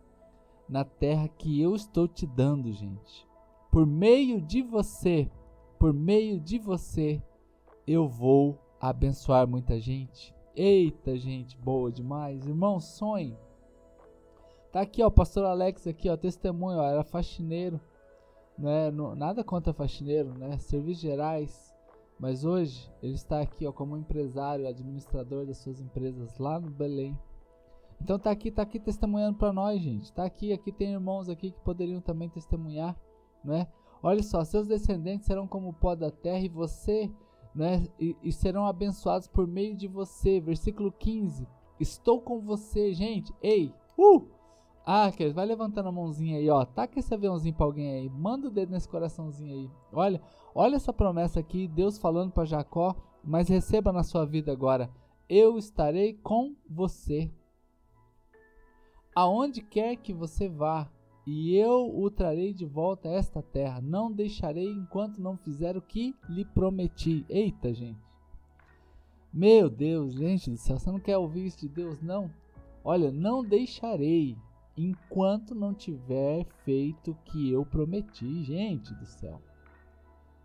na 0.67 0.83
terra 0.83 1.27
que 1.27 1.61
eu 1.61 1.75
estou 1.75 2.07
te 2.07 2.25
dando, 2.25 2.71
gente. 2.73 3.27
Por 3.71 3.85
meio 3.85 4.41
de 4.41 4.61
você, 4.61 5.29
por 5.79 5.93
meio 5.93 6.39
de 6.39 6.59
você, 6.59 7.21
eu 7.85 8.07
vou 8.07 8.59
abençoar 8.79 9.47
muita 9.47 9.79
gente. 9.79 10.35
Eita, 10.55 11.15
gente, 11.15 11.57
boa 11.57 11.91
demais. 11.91 12.45
Irmão, 12.45 12.79
sonhe. 12.79 13.37
Tá 14.71 14.81
aqui, 14.81 15.01
ó, 15.01 15.07
o 15.07 15.11
pastor 15.11 15.45
Alex 15.45 15.87
aqui, 15.87 16.09
ó, 16.09 16.17
testemunho, 16.17 16.79
ó, 16.79 16.83
era 16.83 17.03
faxineiro 17.03 17.79
né, 18.57 18.89
no, 18.91 19.15
nada 19.15 19.43
contra 19.43 19.73
faxineiro, 19.73 20.33
né, 20.37 20.57
serviços 20.57 21.01
gerais, 21.01 21.73
mas 22.19 22.43
hoje 22.43 22.91
ele 23.01 23.13
está 23.13 23.41
aqui 23.41 23.67
ó, 23.67 23.71
como 23.71 23.97
empresário, 23.97 24.67
administrador 24.67 25.45
das 25.45 25.57
suas 25.57 25.79
empresas 25.79 26.37
lá 26.39 26.59
no 26.59 26.69
Belém. 26.69 27.17
Então 28.01 28.17
tá 28.17 28.31
aqui, 28.31 28.51
tá 28.51 28.61
aqui 28.61 28.79
testemunhando 28.79 29.37
para 29.37 29.53
nós, 29.53 29.81
gente. 29.81 30.11
Tá 30.13 30.23
aqui, 30.23 30.53
aqui 30.53 30.71
tem 30.71 30.93
irmãos 30.93 31.29
aqui 31.29 31.51
que 31.51 31.59
poderiam 31.61 32.01
também 32.01 32.29
testemunhar, 32.29 32.95
né? 33.43 33.67
Olha 34.01 34.21
só, 34.21 34.43
seus 34.43 34.67
descendentes 34.67 35.25
serão 35.25 35.47
como 35.47 35.69
o 35.69 35.73
pó 35.73 35.95
da 35.95 36.11
terra 36.11 36.45
e 36.45 36.49
você, 36.49 37.11
né, 37.53 37.87
e, 37.99 38.15
e 38.21 38.31
serão 38.31 38.67
abençoados 38.67 39.27
por 39.27 39.47
meio 39.47 39.75
de 39.75 39.87
você. 39.87 40.39
Versículo 40.39 40.91
15. 40.91 41.47
Estou 41.79 42.21
com 42.21 42.39
você, 42.39 42.93
gente. 42.93 43.33
Ei, 43.41 43.73
uh! 43.97 44.36
Querido, 45.17 45.35
vai 45.35 45.45
levantando 45.45 45.89
a 45.89 45.91
mãozinha 45.91 46.37
aí, 46.37 46.49
ó. 46.49 46.63
Taca 46.63 46.97
esse 46.97 47.13
aviãozinho 47.13 47.53
pra 47.53 47.65
alguém 47.65 47.91
aí. 47.91 48.09
Manda 48.09 48.47
o 48.47 48.51
dedo 48.51 48.71
nesse 48.71 48.87
coraçãozinho 48.87 49.53
aí. 49.53 49.71
Olha, 49.91 50.21
olha 50.55 50.77
essa 50.77 50.93
promessa 50.93 51.41
aqui, 51.41 51.67
Deus 51.67 51.97
falando 51.97 52.31
para 52.31 52.45
Jacó, 52.45 52.95
mas 53.21 53.49
receba 53.49 53.91
na 53.91 54.01
sua 54.01 54.25
vida 54.25 54.49
agora. 54.49 54.89
Eu 55.27 55.57
estarei 55.57 56.13
com 56.13 56.55
você. 56.69 57.29
Aonde 59.13 59.61
quer 59.61 59.97
que 59.97 60.13
você 60.13 60.47
vá, 60.47 60.89
e 61.25 61.53
eu 61.57 61.93
o 61.93 62.09
trarei 62.09 62.53
de 62.53 62.65
volta 62.65 63.09
a 63.09 63.11
esta 63.11 63.41
terra. 63.41 63.81
Não 63.81 64.09
deixarei 64.09 64.69
enquanto 64.71 65.19
não 65.21 65.35
fizer 65.35 65.75
o 65.75 65.81
que 65.81 66.15
lhe 66.29 66.45
prometi. 66.45 67.25
Eita, 67.27 67.73
gente. 67.73 67.99
Meu 69.33 69.69
Deus, 69.69 70.13
gente 70.13 70.49
do 70.49 70.55
céu, 70.55 70.79
você 70.79 70.89
não 70.89 70.99
quer 71.01 71.17
ouvir 71.17 71.45
isso 71.45 71.59
de 71.59 71.67
Deus, 71.67 72.01
não? 72.01 72.31
Olha, 72.85 73.11
não 73.11 73.43
deixarei 73.43 74.37
enquanto 74.77 75.55
não 75.55 75.73
tiver 75.73 76.45
feito 76.63 77.11
o 77.11 77.15
que 77.25 77.51
eu 77.51 77.65
prometi, 77.65 78.43
gente 78.43 78.93
do 78.93 79.05
céu. 79.05 79.41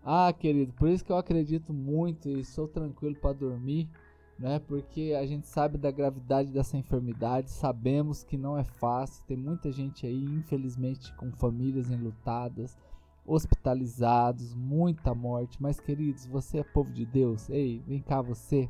Ah, 0.05 0.33
querido, 0.33 0.73
por 0.73 0.89
isso 0.89 1.05
que 1.05 1.13
eu 1.13 1.17
acredito 1.17 1.73
muito 1.73 2.29
e 2.29 2.45
sou 2.45 2.67
tranquilo 2.67 3.15
para 3.15 3.35
dormir, 3.35 3.89
né? 4.37 4.59
Porque 4.59 5.15
a 5.17 5.25
gente 5.25 5.47
sabe 5.47 5.79
da 5.79 5.91
gravidade 5.93 6.51
dessa 6.51 6.77
enfermidade, 6.77 7.51
sabemos 7.51 8.25
que 8.25 8.37
não 8.37 8.59
é 8.59 8.65
fácil. 8.65 9.25
Tem 9.27 9.37
muita 9.37 9.71
gente 9.71 10.05
aí, 10.05 10.25
infelizmente, 10.25 11.15
com 11.15 11.31
famílias 11.31 11.91
enlutadas, 11.91 12.77
hospitalizados, 13.25 14.55
muita 14.55 15.15
morte. 15.15 15.63
Mas, 15.63 15.79
queridos, 15.79 16.27
você 16.27 16.59
é 16.59 16.65
povo 16.65 16.91
de 16.91 17.07
Deus. 17.07 17.49
Ei, 17.49 17.81
vem 17.87 18.01
cá, 18.01 18.21
você. 18.21 18.69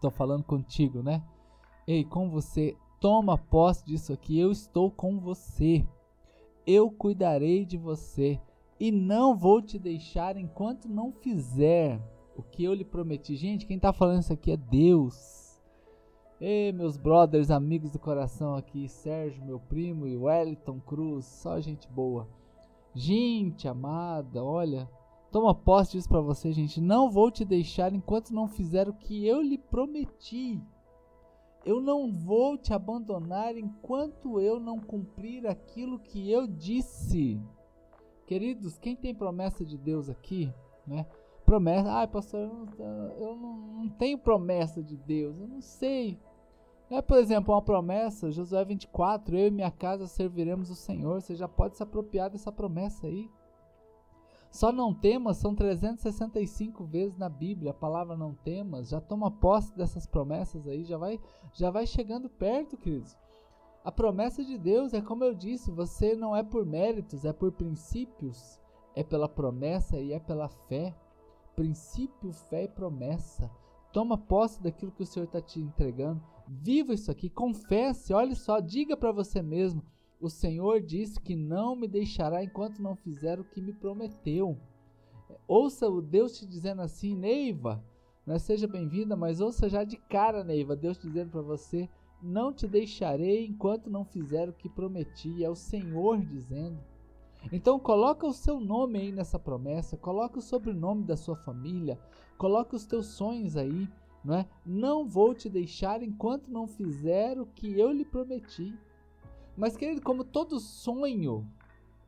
Tô 0.00 0.10
falando 0.10 0.42
contigo, 0.42 1.02
né? 1.02 1.22
Ei, 1.86 2.04
com 2.04 2.28
você 2.28 2.76
Toma 3.00 3.36
posse 3.36 3.84
disso 3.84 4.12
aqui. 4.12 4.38
Eu 4.38 4.50
estou 4.50 4.90
com 4.90 5.18
você. 5.18 5.86
Eu 6.66 6.90
cuidarei 6.90 7.64
de 7.64 7.76
você 7.76 8.40
e 8.78 8.90
não 8.90 9.36
vou 9.36 9.62
te 9.62 9.78
deixar 9.78 10.36
enquanto 10.36 10.88
não 10.88 11.12
fizer 11.12 12.00
o 12.36 12.42
que 12.42 12.64
eu 12.64 12.74
lhe 12.74 12.84
prometi. 12.84 13.36
Gente, 13.36 13.66
quem 13.66 13.76
está 13.76 13.92
falando 13.92 14.22
isso 14.22 14.32
aqui 14.32 14.50
é 14.50 14.56
Deus. 14.56 15.62
Ei, 16.40 16.72
meus 16.72 16.96
brothers, 16.96 17.50
amigos 17.50 17.90
do 17.90 17.98
coração 17.98 18.54
aqui, 18.56 18.88
Sérgio, 18.88 19.44
meu 19.44 19.60
primo 19.60 20.06
e 20.06 20.16
Wellington 20.16 20.80
Cruz, 20.80 21.24
só 21.24 21.60
gente 21.60 21.88
boa. 21.88 22.28
Gente 22.92 23.68
amada, 23.68 24.42
olha, 24.42 24.90
toma 25.30 25.54
posse 25.54 25.92
disso 25.92 26.08
para 26.08 26.20
você, 26.20 26.52
gente. 26.52 26.80
Não 26.80 27.10
vou 27.10 27.30
te 27.30 27.44
deixar 27.44 27.92
enquanto 27.92 28.34
não 28.34 28.48
fizer 28.48 28.88
o 28.88 28.94
que 28.94 29.26
eu 29.26 29.40
lhe 29.40 29.56
prometi. 29.56 30.60
Eu 31.64 31.80
não 31.80 32.12
vou 32.12 32.58
te 32.58 32.74
abandonar 32.74 33.56
enquanto 33.56 34.38
eu 34.40 34.60
não 34.60 34.78
cumprir 34.78 35.46
aquilo 35.46 35.98
que 35.98 36.30
eu 36.30 36.46
disse. 36.46 37.40
Queridos, 38.26 38.78
quem 38.78 38.94
tem 38.94 39.14
promessa 39.14 39.64
de 39.64 39.78
Deus 39.78 40.10
aqui, 40.10 40.52
né? 40.86 41.06
Promessa, 41.44 41.90
ai 41.90 42.06
pastor, 42.06 42.40
eu, 42.40 42.48
não, 42.48 43.10
eu 43.18 43.36
não 43.36 43.88
tenho 43.88 44.18
promessa 44.18 44.82
de 44.82 44.96
Deus, 44.96 45.38
eu 45.38 45.46
não 45.46 45.60
sei. 45.60 46.18
É, 46.90 47.00
por 47.00 47.18
exemplo, 47.18 47.54
uma 47.54 47.62
promessa, 47.62 48.30
Josué 48.30 48.64
24, 48.64 49.36
eu 49.36 49.48
e 49.48 49.50
minha 49.50 49.70
casa 49.70 50.06
serviremos 50.06 50.70
o 50.70 50.74
Senhor. 50.74 51.20
Você 51.20 51.34
já 51.34 51.48
pode 51.48 51.76
se 51.76 51.82
apropriar 51.82 52.30
dessa 52.30 52.52
promessa 52.52 53.06
aí. 53.06 53.28
Só 54.54 54.70
não 54.70 54.94
temas 54.94 55.38
são 55.38 55.52
365 55.52 56.84
vezes 56.84 57.18
na 57.18 57.28
Bíblia, 57.28 57.72
a 57.72 57.74
palavra 57.74 58.16
não 58.16 58.34
temas, 58.34 58.88
já 58.88 59.00
toma 59.00 59.28
posse 59.28 59.76
dessas 59.76 60.06
promessas 60.06 60.68
aí, 60.68 60.84
já 60.84 60.96
vai, 60.96 61.18
já 61.52 61.72
vai 61.72 61.88
chegando 61.88 62.30
perto, 62.30 62.76
queridos. 62.76 63.16
A 63.82 63.90
promessa 63.90 64.44
de 64.44 64.56
Deus 64.56 64.94
é 64.94 65.00
como 65.00 65.24
eu 65.24 65.34
disse, 65.34 65.72
você 65.72 66.14
não 66.14 66.36
é 66.36 66.44
por 66.44 66.64
méritos, 66.64 67.24
é 67.24 67.32
por 67.32 67.50
princípios, 67.50 68.60
é 68.94 69.02
pela 69.02 69.28
promessa 69.28 69.98
e 69.98 70.12
é 70.12 70.20
pela 70.20 70.48
fé. 70.48 70.94
Princípio, 71.56 72.32
fé 72.32 72.62
e 72.62 72.68
promessa. 72.68 73.50
Toma 73.92 74.16
posse 74.16 74.62
daquilo 74.62 74.92
que 74.92 75.02
o 75.02 75.06
Senhor 75.06 75.26
está 75.26 75.40
te 75.40 75.58
entregando. 75.58 76.22
Viva 76.46 76.94
isso 76.94 77.10
aqui, 77.10 77.28
confesse, 77.28 78.14
olhe 78.14 78.36
só, 78.36 78.60
diga 78.60 78.96
para 78.96 79.10
você 79.10 79.42
mesmo: 79.42 79.82
o 80.24 80.30
Senhor 80.30 80.80
disse 80.80 81.20
que 81.20 81.36
não 81.36 81.76
me 81.76 81.86
deixará 81.86 82.42
enquanto 82.42 82.82
não 82.82 82.96
fizer 82.96 83.38
o 83.38 83.44
que 83.44 83.60
me 83.60 83.74
prometeu. 83.74 84.56
Ouça 85.46 85.86
o 85.88 86.00
Deus 86.00 86.38
te 86.38 86.46
dizendo 86.46 86.80
assim, 86.80 87.14
Neiva, 87.14 87.84
não 88.26 88.34
é, 88.34 88.38
seja 88.38 88.66
bem-vinda, 88.66 89.14
mas 89.14 89.40
ouça 89.40 89.68
já 89.68 89.84
de 89.84 89.98
cara, 89.98 90.42
Neiva, 90.42 90.74
Deus 90.74 90.98
dizendo 90.98 91.30
para 91.30 91.42
você, 91.42 91.88
não 92.22 92.54
te 92.54 92.66
deixarei 92.66 93.44
enquanto 93.46 93.90
não 93.90 94.02
fizer 94.02 94.48
o 94.48 94.54
que 94.54 94.66
prometi. 94.66 95.44
É 95.44 95.50
o 95.50 95.54
Senhor 95.54 96.24
dizendo. 96.24 96.78
Então 97.52 97.78
coloca 97.78 98.26
o 98.26 98.32
seu 98.32 98.58
nome 98.58 98.98
aí 98.98 99.12
nessa 99.12 99.38
promessa, 99.38 99.98
coloca 99.98 100.38
o 100.38 100.42
sobrenome 100.42 101.04
da 101.04 101.18
sua 101.18 101.36
família, 101.36 102.00
coloca 102.38 102.74
os 102.74 102.86
teus 102.86 103.08
sonhos 103.08 103.58
aí, 103.58 103.86
não 104.24 104.36
é? 104.36 104.48
Não 104.64 105.06
vou 105.06 105.34
te 105.34 105.50
deixar 105.50 106.02
enquanto 106.02 106.50
não 106.50 106.66
fizer 106.66 107.38
o 107.38 107.44
que 107.44 107.78
eu 107.78 107.92
lhe 107.92 108.06
prometi. 108.06 108.74
Mas, 109.56 109.76
querido, 109.76 110.02
como 110.02 110.24
todo 110.24 110.58
sonho, 110.58 111.46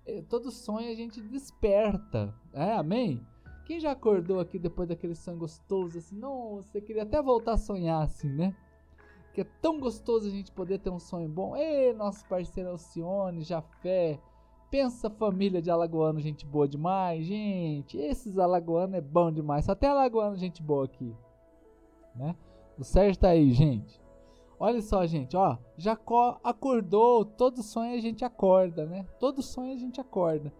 é, 0.05 0.23
todo 0.23 0.51
sonho 0.51 0.91
a 0.91 0.95
gente 0.95 1.21
desperta. 1.21 2.35
É, 2.53 2.73
amém? 2.73 3.25
Quem 3.65 3.81
já 3.81 3.91
acordou 3.93 4.39
aqui 4.39 4.59
depois 4.59 4.89
daquele 4.89 5.15
sonho 5.15 5.39
gostoso, 5.39 5.99
assim, 5.99 6.17
não, 6.17 6.57
você 6.57 6.81
queria 6.81 7.03
até 7.03 7.21
voltar 7.21 7.55
a 7.55 7.59
sonhar 7.59 8.03
assim, 8.03 8.29
né? 8.29 8.55
Que 9.35 9.41
é 9.41 9.47
tão 9.61 9.81
gostoso 9.81 10.29
a 10.29 10.31
gente 10.31 10.53
poder 10.53 10.79
ter 10.79 10.91
um 10.91 11.01
sonho 11.01 11.29
bom. 11.29 11.57
Ei, 11.57 11.93
nosso 11.93 12.25
parceiro 12.27 12.71
Alcione, 12.71 13.43
Jafé, 13.43 14.21
pensa 14.71 15.11
família 15.11 15.61
de 15.61 15.71
alagoano, 15.71 16.21
gente 16.21 16.47
boa 16.47 16.69
demais, 16.69 17.27
gente. 17.27 17.99
Esses 17.99 18.39
alagoanos 18.39 18.95
é 18.95 19.01
bom 19.01 19.33
demais. 19.33 19.65
Só 19.65 19.75
tem 19.75 19.89
alagoano, 19.89 20.37
gente 20.37 20.63
boa 20.63 20.85
aqui, 20.85 21.13
né? 22.15 22.37
O 22.79 22.85
Sérgio 22.85 23.19
tá 23.19 23.31
aí, 23.31 23.53
gente. 23.53 24.01
Olha 24.59 24.81
só, 24.81 25.05
gente, 25.07 25.37
ó. 25.37 25.59
Jacó 25.77 26.41
acordou. 26.43 27.25
Todo 27.25 27.63
sonho 27.63 27.95
a 27.95 28.01
gente 28.01 28.25
acorda, 28.25 28.87
né? 28.87 29.07
Todo 29.21 29.43
sonho 29.43 29.73
a 29.73 29.77
gente 29.77 30.01
acorda. 30.01 30.53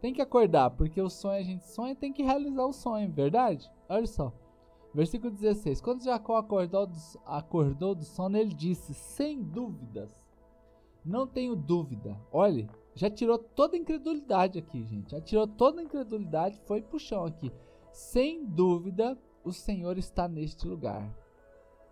Tem 0.00 0.12
que 0.12 0.20
acordar, 0.20 0.70
porque 0.70 1.00
o 1.00 1.08
sonho 1.08 1.38
a 1.38 1.42
gente 1.42 1.66
sonha 1.66 1.94
tem 1.94 2.12
que 2.12 2.22
realizar 2.22 2.66
o 2.66 2.72
sonho, 2.72 3.10
verdade? 3.10 3.70
Olha 3.88 4.06
só. 4.06 4.32
Versículo 4.92 5.32
16. 5.32 5.80
Quando 5.80 6.04
Jacó 6.04 6.36
acordou 6.36 6.86
do, 6.86 6.96
acordou 7.24 7.94
do 7.94 8.04
sono, 8.04 8.36
ele 8.36 8.52
disse: 8.52 8.92
Sem 8.92 9.42
dúvidas, 9.42 10.22
não 11.04 11.26
tenho 11.26 11.56
dúvida. 11.56 12.20
Olha, 12.30 12.68
já 12.94 13.10
tirou 13.10 13.38
toda 13.38 13.76
a 13.76 13.78
incredulidade 13.78 14.58
aqui, 14.58 14.84
gente. 14.84 15.12
Já 15.12 15.20
tirou 15.20 15.46
toda 15.46 15.80
a 15.80 15.84
incredulidade, 15.84 16.60
foi 16.66 16.82
pro 16.82 16.98
chão 16.98 17.24
aqui. 17.24 17.50
Sem 17.90 18.44
dúvida, 18.44 19.18
o 19.42 19.52
Senhor 19.52 19.98
está 19.98 20.28
neste 20.28 20.66
lugar. 20.66 21.12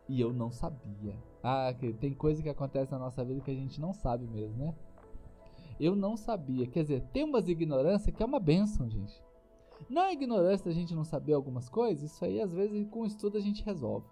E 0.09 0.21
eu 0.21 0.33
não 0.33 0.51
sabia. 0.51 1.17
Ah, 1.43 1.75
tem 1.99 2.15
coisa 2.15 2.43
que 2.43 2.49
acontece 2.49 2.93
na 2.93 2.99
nossa 2.99 3.25
vida 3.25 3.41
que 3.41 3.51
a 3.51 3.55
gente 3.55 3.81
não 3.81 3.93
sabe 3.93 4.27
mesmo, 4.29 4.57
né? 4.57 4.75
Eu 5.81 5.97
não 5.97 6.17
sabia. 6.17 6.67
Quer 6.67 6.83
dizer, 6.83 7.03
tem 7.13 7.25
umas 7.25 7.49
ignorâncias 7.49 8.15
que 8.15 8.23
é 8.23 8.27
uma 8.27 8.39
benção, 8.39 8.89
gente. 8.89 9.21
Não 9.91 10.03
é 10.03 10.13
ignorância 10.13 10.67
da 10.67 10.73
gente 10.73 10.95
não 10.95 11.05
saber 11.05 11.33
algumas 11.33 11.69
coisas, 11.69 12.13
isso 12.13 12.25
aí 12.25 12.41
às 12.41 12.53
vezes 12.53 12.87
com 12.89 13.05
estudo 13.05 13.37
a 13.37 13.41
gente 13.41 13.65
resolve. 13.65 14.07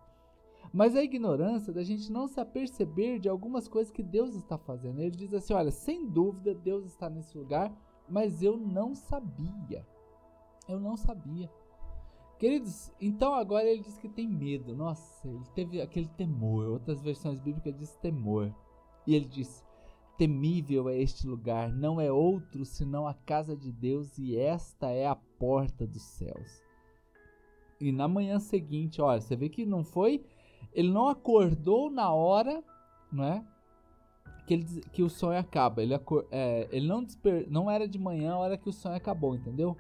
Mas 0.73 0.95
a 0.95 1.03
ignorância 1.03 1.73
da 1.73 1.83
gente 1.83 2.11
não 2.13 2.29
se 2.29 2.41
aperceber 2.41 3.19
de 3.19 3.29
algumas 3.29 3.67
coisas 3.67 3.93
que 3.93 4.03
Deus 4.03 4.35
está 4.35 4.59
fazendo. 4.59 5.01
Ele 5.01 5.11
diz 5.11 5.33
assim: 5.33 5.53
olha, 5.53 5.71
sem 5.71 6.09
dúvida 6.09 6.55
Deus 6.55 6.85
está 6.85 7.09
nesse 7.09 7.37
lugar, 7.37 7.73
mas 8.09 8.43
eu 8.43 8.57
não 8.57 8.95
sabia. 8.95 9.87
Eu 10.69 10.79
não 10.79 10.97
sabia. 10.97 11.51
Queridos, 12.41 12.91
então 12.99 13.35
agora 13.35 13.69
ele 13.69 13.83
diz 13.83 13.99
que 13.99 14.09
tem 14.09 14.27
medo. 14.27 14.75
Nossa, 14.75 15.29
ele 15.29 15.45
teve 15.55 15.83
aquele 15.83 16.09
temor. 16.09 16.71
Outras 16.71 17.03
versões 17.03 17.39
bíblicas 17.39 17.77
diz 17.77 17.95
temor. 17.97 18.51
E 19.07 19.15
ele 19.15 19.27
diz: 19.27 19.63
Temível 20.17 20.89
é 20.89 20.99
este 20.99 21.27
lugar, 21.27 21.71
não 21.71 22.01
é 22.01 22.11
outro 22.11 22.65
senão 22.65 23.07
a 23.07 23.13
casa 23.13 23.55
de 23.55 23.71
Deus, 23.71 24.17
e 24.17 24.39
esta 24.39 24.89
é 24.89 25.07
a 25.07 25.15
porta 25.15 25.87
dos 25.87 26.01
céus. 26.01 26.63
E 27.79 27.93
na 27.93 28.09
manhã 28.09 28.39
seguinte, 28.39 29.03
olha, 29.03 29.21
você 29.21 29.37
vê 29.37 29.51
que 29.51 29.67
não 29.67 29.85
foi, 29.85 30.25
ele 30.73 30.91
não 30.91 31.09
acordou 31.09 31.91
na 31.91 32.11
hora, 32.11 32.65
não 33.13 33.25
é? 33.25 33.45
Que, 34.47 34.55
ele, 34.55 34.65
que 34.93 35.03
o 35.03 35.11
sonho 35.11 35.39
acaba. 35.39 35.83
Ele, 35.83 35.95
é, 36.31 36.69
ele 36.73 36.89
não, 36.89 37.05
desper, 37.05 37.47
não 37.51 37.71
era 37.71 37.87
de 37.87 37.99
manhã 37.99 38.33
a 38.33 38.39
hora 38.39 38.57
que 38.57 38.69
o 38.69 38.73
sonho 38.73 38.97
acabou, 38.97 39.35
entendeu? 39.35 39.77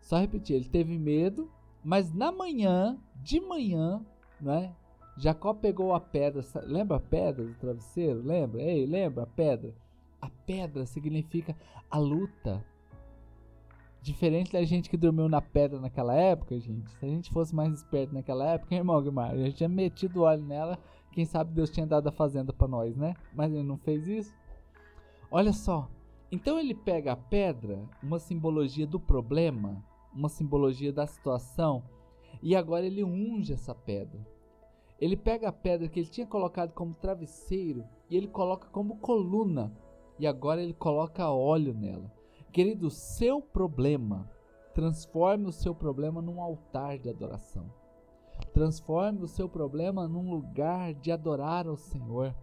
Só 0.00 0.18
repetir, 0.18 0.56
ele 0.56 0.68
teve 0.68 0.98
medo, 0.98 1.48
mas 1.82 2.12
na 2.12 2.30
manhã, 2.30 2.98
de 3.16 3.40
manhã, 3.40 4.04
né? 4.40 4.74
Jacó 5.16 5.52
pegou 5.52 5.94
a 5.94 6.00
pedra, 6.00 6.42
lembra 6.64 6.96
a 6.96 7.00
pedra 7.00 7.44
do 7.44 7.54
travesseiro? 7.54 8.22
Lembra? 8.22 8.62
Ei, 8.62 8.86
lembra 8.86 9.24
a 9.24 9.26
pedra? 9.26 9.74
A 10.20 10.30
pedra 10.46 10.86
significa 10.86 11.56
a 11.90 11.98
luta. 11.98 12.64
Diferente 14.02 14.52
da 14.52 14.64
gente 14.64 14.88
que 14.88 14.96
dormiu 14.96 15.28
na 15.28 15.42
pedra 15.42 15.78
naquela 15.78 16.14
época, 16.14 16.58
gente. 16.58 16.90
Se 16.92 17.04
a 17.04 17.08
gente 17.08 17.30
fosse 17.30 17.54
mais 17.54 17.74
esperto 17.74 18.14
naquela 18.14 18.46
época, 18.46 18.74
irmão 18.74 19.02
Guimar, 19.02 19.32
a 19.32 19.36
gente 19.36 19.56
tinha 19.56 19.68
metido 19.68 20.22
óleo 20.22 20.42
nela. 20.42 20.78
Quem 21.12 21.26
sabe 21.26 21.52
Deus 21.52 21.68
tinha 21.68 21.86
dado 21.86 22.08
a 22.08 22.12
fazenda 22.12 22.52
para 22.52 22.68
nós, 22.68 22.96
né? 22.96 23.14
Mas 23.34 23.52
ele 23.52 23.62
não 23.62 23.76
fez 23.76 24.06
isso. 24.06 24.34
Olha 25.30 25.52
só. 25.52 25.90
Então 26.32 26.58
ele 26.58 26.74
pega 26.74 27.12
a 27.12 27.16
pedra, 27.16 27.82
uma 28.02 28.18
simbologia 28.18 28.86
do 28.86 28.98
problema, 28.98 29.84
uma 30.12 30.28
simbologia 30.28 30.92
da 30.92 31.06
situação, 31.06 31.82
e 32.42 32.56
agora 32.56 32.86
ele 32.86 33.04
unge 33.04 33.52
essa 33.52 33.74
pedra. 33.74 34.26
Ele 35.00 35.16
pega 35.16 35.48
a 35.48 35.52
pedra 35.52 35.88
que 35.88 35.98
ele 35.98 36.08
tinha 36.08 36.26
colocado 36.26 36.72
como 36.72 36.94
travesseiro 36.94 37.84
e 38.10 38.16
ele 38.16 38.28
coloca 38.28 38.68
como 38.68 38.98
coluna, 38.98 39.72
e 40.18 40.26
agora 40.26 40.62
ele 40.62 40.74
coloca 40.74 41.30
óleo 41.30 41.72
nela. 41.72 42.12
Querido, 42.52 42.90
seu 42.90 43.40
problema, 43.40 44.30
transforme 44.74 45.46
o 45.46 45.52
seu 45.52 45.74
problema 45.74 46.20
num 46.20 46.40
altar 46.40 46.98
de 46.98 47.08
adoração. 47.08 47.72
Transforme 48.52 49.22
o 49.22 49.28
seu 49.28 49.48
problema 49.48 50.08
num 50.08 50.30
lugar 50.30 50.92
de 50.94 51.12
adorar 51.12 51.66
ao 51.66 51.76
Senhor. 51.76 52.34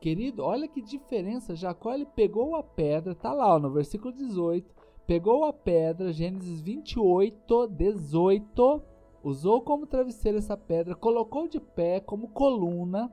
Querido, 0.00 0.42
olha 0.42 0.68
que 0.68 0.82
diferença. 0.82 1.56
Jacó 1.56 1.94
ele 1.94 2.06
pegou 2.06 2.56
a 2.56 2.62
pedra, 2.62 3.14
tá 3.14 3.32
lá 3.32 3.54
ó, 3.54 3.58
no 3.58 3.70
versículo 3.70 4.12
18. 4.12 4.74
Pegou 5.08 5.46
a 5.46 5.54
pedra, 5.54 6.12
Gênesis 6.12 6.60
28, 6.60 7.68
18. 7.68 8.82
Usou 9.24 9.62
como 9.62 9.86
travesseiro 9.86 10.36
essa 10.36 10.54
pedra, 10.54 10.94
colocou 10.94 11.48
de 11.48 11.58
pé 11.58 11.98
como 11.98 12.28
coluna. 12.28 13.10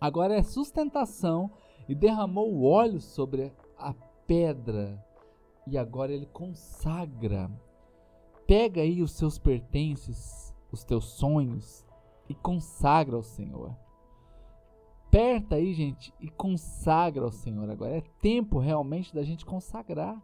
Agora 0.00 0.36
é 0.36 0.42
sustentação 0.44 1.50
e 1.88 1.96
derramou 1.96 2.62
óleo 2.62 3.00
sobre 3.00 3.52
a 3.76 3.92
pedra 4.24 5.04
e 5.66 5.76
agora 5.76 6.12
ele 6.12 6.26
consagra. 6.26 7.50
Pega 8.46 8.82
aí 8.82 9.02
os 9.02 9.10
seus 9.10 9.36
pertences, 9.36 10.54
os 10.70 10.84
teus 10.84 11.06
sonhos 11.06 11.84
e 12.28 12.36
consagra 12.36 13.16
ao 13.16 13.24
Senhor. 13.24 13.76
Aperta 15.08 15.56
aí, 15.56 15.74
gente, 15.74 16.14
e 16.20 16.30
consagra 16.30 17.24
ao 17.24 17.32
Senhor. 17.32 17.68
Agora 17.68 17.96
é 17.96 18.02
tempo 18.22 18.60
realmente 18.60 19.12
da 19.12 19.24
gente 19.24 19.44
consagrar. 19.44 20.22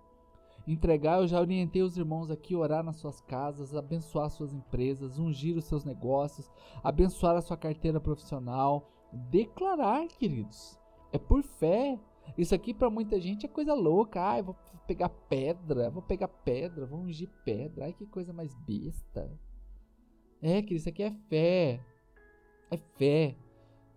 Entregar, 0.66 1.20
eu 1.20 1.26
já 1.26 1.40
orientei 1.40 1.82
os 1.82 1.96
irmãos 1.96 2.30
aqui 2.30 2.54
orar 2.54 2.84
nas 2.84 2.96
suas 2.96 3.20
casas, 3.20 3.74
abençoar 3.74 4.30
suas 4.30 4.52
empresas, 4.52 5.18
ungir 5.18 5.56
os 5.56 5.64
seus 5.64 5.84
negócios, 5.84 6.50
abençoar 6.82 7.36
a 7.36 7.40
sua 7.40 7.56
carteira 7.56 8.00
profissional, 8.00 8.88
declarar, 9.12 10.06
queridos. 10.06 10.78
É 11.12 11.18
por 11.18 11.42
fé, 11.42 11.98
isso 12.36 12.54
aqui 12.54 12.72
para 12.72 12.90
muita 12.90 13.20
gente 13.20 13.46
é 13.46 13.48
coisa 13.48 13.74
louca. 13.74 14.20
Ai, 14.20 14.42
vou 14.42 14.56
pegar 14.86 15.08
pedra, 15.08 15.90
vou 15.90 16.02
pegar 16.02 16.28
pedra, 16.28 16.86
vou 16.86 17.00
ungir 17.00 17.28
pedra. 17.44 17.86
Ai, 17.86 17.92
que 17.92 18.06
coisa 18.06 18.32
mais 18.32 18.54
besta. 18.54 19.30
É, 20.40 20.62
que 20.62 20.74
isso 20.74 20.88
aqui 20.88 21.02
é 21.02 21.10
fé. 21.28 21.80
É 22.70 22.76
fé. 22.76 23.36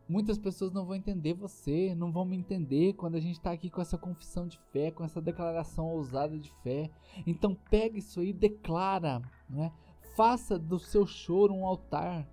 Muitas 0.08 0.38
pessoas 0.38 0.72
não 0.72 0.86
vão 0.86 0.96
entender 0.96 1.34
você, 1.34 1.96
não 1.96 2.12
vão 2.12 2.26
me 2.26 2.38
entender 2.38 2.94
quando 2.94 3.16
a 3.16 3.20
gente 3.20 3.38
está 3.38 3.52
aqui 3.52 3.72
com 3.72 3.82
essa 3.82 3.98
confissão 3.98 4.48
de 4.48 4.60
fé, 4.72 4.92
com 4.92 5.04
essa 5.04 5.20
declaração 5.20 5.88
ousada 5.88 6.38
de 6.38 6.52
fé. 6.62 6.92
Então 7.26 7.58
pega 7.70 7.98
isso 7.98 8.20
aí, 8.20 8.32
declara, 8.32 9.22
né? 9.50 9.72
faça 10.16 10.58
do 10.58 10.80
seu 10.80 11.06
choro 11.06 11.54
um 11.54 11.66
altar. 11.66 12.28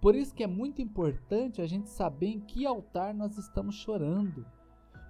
Por 0.00 0.14
isso 0.14 0.34
que 0.34 0.42
é 0.44 0.46
muito 0.46 0.82
importante 0.82 1.62
a 1.62 1.66
gente 1.66 1.88
saber 1.88 2.28
em 2.28 2.40
que 2.40 2.66
altar 2.66 3.14
nós 3.14 3.38
estamos 3.38 3.74
chorando. 3.76 4.46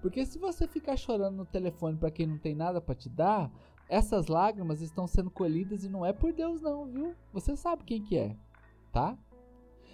Porque 0.00 0.24
se 0.24 0.38
você 0.38 0.68
ficar 0.68 0.96
chorando 0.96 1.36
no 1.36 1.44
telefone 1.44 1.96
para 1.96 2.10
quem 2.10 2.26
não 2.26 2.38
tem 2.38 2.54
nada 2.54 2.80
para 2.80 2.94
te 2.94 3.08
dar, 3.08 3.50
essas 3.88 4.28
lágrimas 4.28 4.80
estão 4.80 5.06
sendo 5.06 5.30
colhidas 5.30 5.84
e 5.84 5.88
não 5.88 6.04
é 6.04 6.12
por 6.12 6.32
Deus 6.32 6.60
não, 6.60 6.86
viu? 6.86 7.14
Você 7.32 7.56
sabe 7.56 7.84
quem 7.84 8.02
que 8.02 8.16
é, 8.16 8.36
tá? 8.92 9.18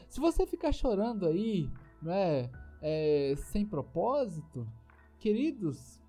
Se 0.08 0.20
você 0.20 0.46
ficar 0.46 0.72
chorando 0.72 1.26
aí, 1.26 1.70
não 2.02 2.12
é, 2.12 2.50
é 2.80 3.34
sem 3.36 3.64
propósito, 3.64 4.66
queridos, 5.18 6.02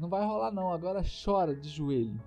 não 0.00 0.08
vai 0.08 0.24
rolar 0.24 0.50
não. 0.50 0.72
Agora 0.72 1.02
chora 1.24 1.54
de 1.54 1.68
joelho. 1.68 2.20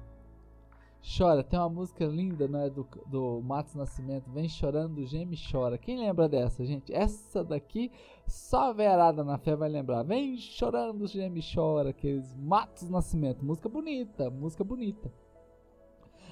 Chora, 1.02 1.44
tem 1.44 1.58
uma 1.58 1.70
música 1.70 2.06
linda, 2.06 2.48
né, 2.48 2.70
do, 2.70 2.86
do 3.08 3.42
Matos 3.42 3.74
Nascimento, 3.74 4.30
Vem 4.32 4.50
Chorando, 4.50 5.06
Geme 5.06 5.38
Chora. 5.50 5.78
Quem 5.78 5.98
lembra 5.98 6.28
dessa, 6.28 6.66
gente? 6.66 6.94
Essa 6.94 7.42
daqui, 7.42 7.90
só 8.28 8.70
a 8.70 8.74
verada 8.74 9.24
na 9.24 9.38
fé 9.38 9.56
vai 9.56 9.70
lembrar. 9.70 10.04
Vem 10.04 10.38
Chorando, 10.38 11.08
Geme 11.08 11.42
Chora, 11.42 11.92
aqueles 11.92 12.36
Matos 12.36 12.90
Nascimento. 12.90 13.46
Música 13.46 13.70
bonita, 13.70 14.30
música 14.30 14.64
bonita. 14.64 15.12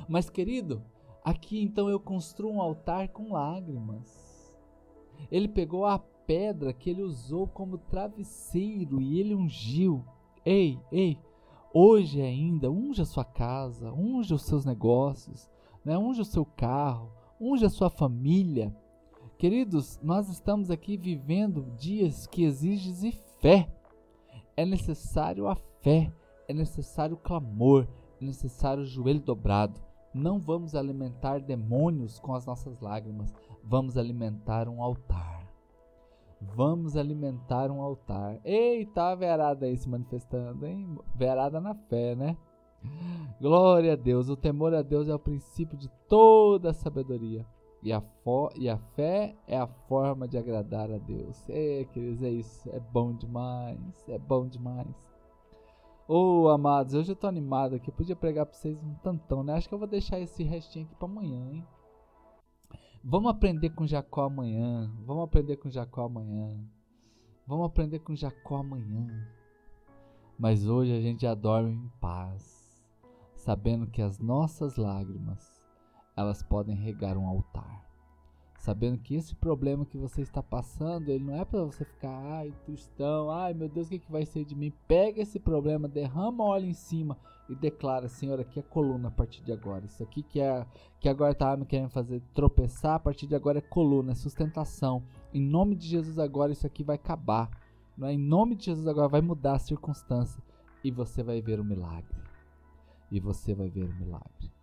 Mas, 0.07 0.29
querido, 0.29 0.83
aqui 1.23 1.61
então 1.61 1.89
eu 1.89 1.99
construo 1.99 2.51
um 2.51 2.61
altar 2.61 3.07
com 3.07 3.31
lágrimas. 3.31 4.53
Ele 5.31 5.47
pegou 5.47 5.85
a 5.85 5.97
pedra 6.27 6.73
que 6.73 6.91
ele 6.91 7.01
usou 7.01 7.47
como 7.47 7.79
travesseiro 7.79 9.01
e 9.01 9.19
ele 9.19 9.33
ungiu. 9.33 10.05
Ei, 10.45 10.79
ei, 10.91 11.17
Hoje 11.79 12.21
ainda, 12.21 12.71
unja 12.71 13.03
a 13.03 13.05
sua 13.05 13.23
casa, 13.23 13.91
unja 13.91 14.33
os 14.33 14.41
seus 14.41 14.65
negócios, 14.65 15.47
né? 15.85 15.95
unja 15.95 16.23
o 16.23 16.25
seu 16.25 16.43
carro, 16.43 17.11
unja 17.39 17.67
a 17.67 17.69
sua 17.69 17.87
família. 17.87 18.75
Queridos, 19.37 19.99
nós 20.01 20.27
estamos 20.27 20.71
aqui 20.71 20.97
vivendo 20.97 21.71
dias 21.77 22.25
que 22.25 22.43
exigem 22.43 23.11
fé. 23.39 23.71
É 24.55 24.65
necessário 24.65 25.47
a 25.47 25.55
fé, 25.55 26.11
é 26.47 26.53
necessário 26.53 27.15
o 27.15 27.19
clamor, 27.19 27.87
é 28.19 28.25
necessário 28.25 28.81
o 28.81 28.87
joelho 28.87 29.19
dobrado. 29.19 29.79
Não 30.13 30.39
vamos 30.39 30.73
alimentar 30.73 31.41
demônios 31.41 32.17
com 32.17 32.33
as 32.33 32.45
nossas 32.45 32.79
lágrimas, 32.79 33.31
vamos 33.63 33.97
alimentar 33.97 34.67
um 34.67 34.81
altar. 34.81 35.36
Vamos 36.39 36.95
alimentar 36.95 37.71
um 37.71 37.81
altar. 37.81 38.39
Eita, 38.43 39.09
a 39.09 39.15
verada 39.15 39.65
aí 39.65 39.75
se 39.75 39.89
manifestando, 39.89 40.65
hein? 40.65 40.97
Verada 41.15 41.59
na 41.59 41.73
fé, 41.73 42.15
né? 42.15 42.37
Glória 43.41 43.93
a 43.93 43.95
Deus. 43.95 44.29
O 44.29 44.35
temor 44.35 44.73
a 44.73 44.81
Deus 44.81 45.07
é 45.07 45.15
o 45.15 45.19
princípio 45.19 45.77
de 45.77 45.89
toda 46.07 46.69
a 46.69 46.73
sabedoria. 46.73 47.45
E 47.81 47.91
a, 47.91 48.03
e 48.55 48.69
a 48.69 48.77
fé 48.77 49.35
é 49.47 49.57
a 49.57 49.67
forma 49.67 50.27
de 50.27 50.37
agradar 50.37 50.91
a 50.91 50.97
Deus. 50.97 51.43
É, 51.49 51.85
queridos, 51.85 52.21
é 52.21 52.29
isso. 52.29 52.69
É 52.69 52.79
bom 52.79 53.13
demais. 53.13 54.05
É 54.07 54.17
bom 54.17 54.47
demais. 54.47 55.07
Ô, 56.07 56.43
oh, 56.43 56.49
amados, 56.49 56.93
hoje 56.93 57.11
eu 57.11 57.15
tô 57.15 57.27
animado 57.27 57.75
aqui. 57.75 57.91
Podia 57.91 58.15
pregar 58.15 58.45
pra 58.45 58.55
vocês 58.55 58.81
um 58.81 58.93
tantão, 58.95 59.43
né? 59.43 59.53
Acho 59.53 59.67
que 59.67 59.73
eu 59.73 59.79
vou 59.79 59.87
deixar 59.87 60.19
esse 60.19 60.43
restinho 60.43 60.85
aqui 60.85 60.95
pra 60.95 61.07
amanhã, 61.07 61.51
hein? 61.51 61.65
Vamos 63.09 63.31
aprender 63.31 63.69
com 63.69 63.87
Jacó 63.87 64.23
amanhã. 64.23 64.91
Vamos 65.05 65.23
aprender 65.23 65.55
com 65.55 65.69
Jacó 65.69 66.01
amanhã. 66.03 66.59
Vamos 67.47 67.65
aprender 67.65 67.99
com 67.99 68.13
Jacó 68.13 68.57
amanhã. 68.57 69.07
Mas 70.37 70.67
hoje 70.67 70.91
a 70.91 70.99
gente 70.99 71.21
já 71.21 71.33
dorme 71.33 71.71
em 71.71 71.87
paz, 72.01 72.85
sabendo 73.33 73.87
que 73.87 74.01
as 74.01 74.19
nossas 74.19 74.75
lágrimas, 74.75 75.63
elas 76.17 76.43
podem 76.43 76.75
regar 76.75 77.17
um 77.17 77.25
altar 77.25 77.86
sabendo 78.57 78.97
que 78.97 79.15
esse 79.15 79.35
problema 79.35 79.85
que 79.85 79.97
você 79.97 80.21
está 80.21 80.41
passando, 80.41 81.09
ele 81.09 81.23
não 81.23 81.35
é 81.35 81.45
para 81.45 81.63
você 81.63 81.85
ficar, 81.85 82.09
ai, 82.09 82.53
tristão, 82.65 83.29
ai, 83.29 83.53
meu 83.53 83.69
Deus, 83.69 83.87
o 83.87 83.89
que, 83.91 83.99
que 83.99 84.11
vai 84.11 84.25
ser 84.25 84.43
de 84.43 84.55
mim? 84.55 84.73
Pega 84.87 85.21
esse 85.21 85.39
problema, 85.39 85.87
derrama 85.87 86.43
óleo 86.43 86.65
em 86.65 86.73
cima 86.73 87.17
e 87.47 87.55
declara, 87.55 88.09
Senhor, 88.09 88.39
aqui 88.39 88.59
é 88.59 88.63
coluna 88.63 89.07
a 89.07 89.11
partir 89.11 89.41
de 89.43 89.51
agora. 89.51 89.85
Isso 89.85 90.03
aqui 90.03 90.21
que 90.21 90.39
é 90.39 90.65
que 90.99 91.07
agora 91.07 91.33
tá 91.33 91.55
me 91.55 91.65
querendo 91.65 91.89
fazer 91.89 92.21
tropeçar, 92.33 92.95
a 92.95 92.99
partir 92.99 93.27
de 93.27 93.35
agora 93.35 93.59
é 93.59 93.61
coluna, 93.61 94.11
é 94.11 94.15
sustentação. 94.15 95.03
Em 95.33 95.41
nome 95.41 95.75
de 95.75 95.87
Jesus 95.87 96.17
agora 96.17 96.51
isso 96.51 96.65
aqui 96.65 96.83
vai 96.83 96.95
acabar. 96.95 97.49
Não 97.95 98.07
é? 98.07 98.13
Em 98.13 98.17
nome 98.17 98.55
de 98.55 98.65
Jesus 98.65 98.87
agora 98.87 99.07
vai 99.07 99.21
mudar 99.21 99.53
a 99.53 99.59
circunstância 99.59 100.41
e 100.83 100.91
você 100.91 101.23
vai 101.23 101.41
ver 101.41 101.59
o 101.59 101.63
milagre. 101.63 102.17
E 103.11 103.19
você 103.19 103.53
vai 103.53 103.69
ver 103.69 103.83
o 103.83 103.93
milagre. 103.93 104.56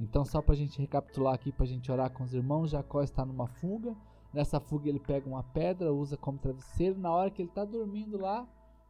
Então, 0.00 0.24
só 0.24 0.42
para 0.42 0.54
a 0.54 0.56
gente 0.56 0.78
recapitular 0.78 1.34
aqui, 1.34 1.50
para 1.50 1.64
a 1.64 1.68
gente 1.68 1.90
orar 1.90 2.12
com 2.12 2.24
os 2.24 2.34
irmãos, 2.34 2.70
Jacó 2.70 3.02
está 3.02 3.24
numa 3.24 3.46
fuga. 3.46 3.96
Nessa 4.32 4.60
fuga, 4.60 4.88
ele 4.88 5.00
pega 5.00 5.26
uma 5.26 5.42
pedra, 5.42 5.92
usa 5.92 6.16
como 6.16 6.38
travesseiro. 6.38 6.98
Na 6.98 7.10
hora 7.12 7.30
que 7.30 7.40
ele 7.40 7.48
está 7.48 7.64
dormindo 7.64 8.18
lá, 8.18 8.46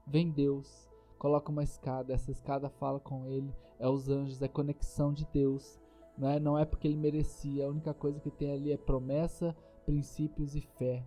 vem 0.06 0.30
Deus, 0.30 0.88
coloca 1.18 1.50
uma 1.50 1.62
escada. 1.62 2.12
Essa 2.12 2.32
escada 2.32 2.68
fala 2.68 2.98
com 2.98 3.26
ele, 3.26 3.54
é 3.78 3.88
os 3.88 4.08
anjos, 4.08 4.42
é 4.42 4.48
conexão 4.48 5.12
de 5.12 5.24
Deus. 5.32 5.80
Não 6.18 6.28
é, 6.28 6.40
não 6.40 6.58
é 6.58 6.64
porque 6.64 6.88
ele 6.88 6.96
merecia, 6.96 7.66
a 7.66 7.70
única 7.70 7.94
coisa 7.94 8.18
que 8.18 8.30
tem 8.30 8.50
ali 8.50 8.72
é 8.72 8.76
promessa, 8.76 9.54
princípios 9.84 10.56
e 10.56 10.60
fé. 10.60 11.04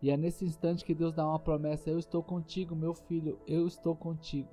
E 0.00 0.10
é 0.10 0.16
nesse 0.16 0.44
instante 0.44 0.84
que 0.84 0.94
Deus 0.94 1.14
dá 1.14 1.26
uma 1.26 1.38
promessa: 1.38 1.90
Eu 1.90 1.98
estou 1.98 2.22
contigo, 2.22 2.76
meu 2.76 2.94
filho, 2.94 3.40
eu 3.46 3.66
estou 3.66 3.96
contigo. 3.96 4.50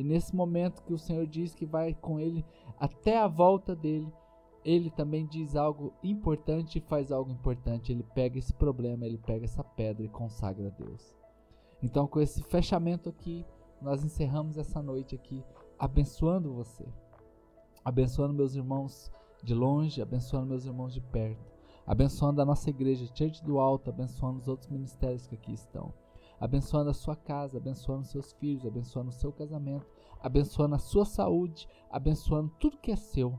E 0.00 0.04
nesse 0.04 0.34
momento 0.34 0.82
que 0.82 0.92
o 0.92 0.98
Senhor 0.98 1.26
diz 1.26 1.54
que 1.54 1.66
vai 1.66 1.94
com 1.94 2.18
ele 2.20 2.44
até 2.78 3.18
a 3.18 3.26
volta 3.26 3.74
dele, 3.74 4.12
ele 4.64 4.90
também 4.90 5.26
diz 5.26 5.56
algo 5.56 5.92
importante 6.02 6.78
e 6.78 6.82
faz 6.82 7.10
algo 7.10 7.30
importante. 7.30 7.92
Ele 7.92 8.02
pega 8.14 8.38
esse 8.38 8.52
problema, 8.52 9.06
ele 9.06 9.18
pega 9.18 9.44
essa 9.44 9.64
pedra 9.64 10.04
e 10.04 10.08
consagra 10.08 10.68
a 10.68 10.70
Deus. 10.70 11.16
Então, 11.82 12.06
com 12.06 12.20
esse 12.20 12.42
fechamento 12.42 13.08
aqui, 13.08 13.44
nós 13.80 14.04
encerramos 14.04 14.58
essa 14.58 14.82
noite 14.82 15.14
aqui 15.14 15.44
abençoando 15.78 16.52
você. 16.52 16.84
abençoando 17.84 18.34
meus 18.34 18.54
irmãos 18.54 19.10
de 19.42 19.54
longe, 19.54 20.02
abençoando 20.02 20.46
meus 20.46 20.66
irmãos 20.66 20.92
de 20.92 21.00
perto, 21.00 21.50
abençoando 21.86 22.42
a 22.42 22.44
nossa 22.44 22.68
igreja, 22.68 23.06
Church 23.14 23.42
do 23.42 23.58
Alto, 23.58 23.88
abençoando 23.88 24.40
os 24.40 24.48
outros 24.48 24.68
ministérios 24.68 25.26
que 25.26 25.34
aqui 25.34 25.52
estão, 25.52 25.94
abençoando 26.40 26.90
a 26.90 26.94
sua 26.94 27.16
casa, 27.16 27.58
abençoando 27.58 28.04
seus 28.04 28.32
filhos, 28.32 28.66
abençoando 28.66 29.10
o 29.10 29.12
seu 29.12 29.32
casamento, 29.32 29.86
abençoando 30.20 30.74
a 30.74 30.78
sua 30.78 31.04
saúde, 31.04 31.68
abençoando 31.90 32.52
tudo 32.58 32.78
que 32.78 32.92
é 32.92 32.96
seu. 32.96 33.38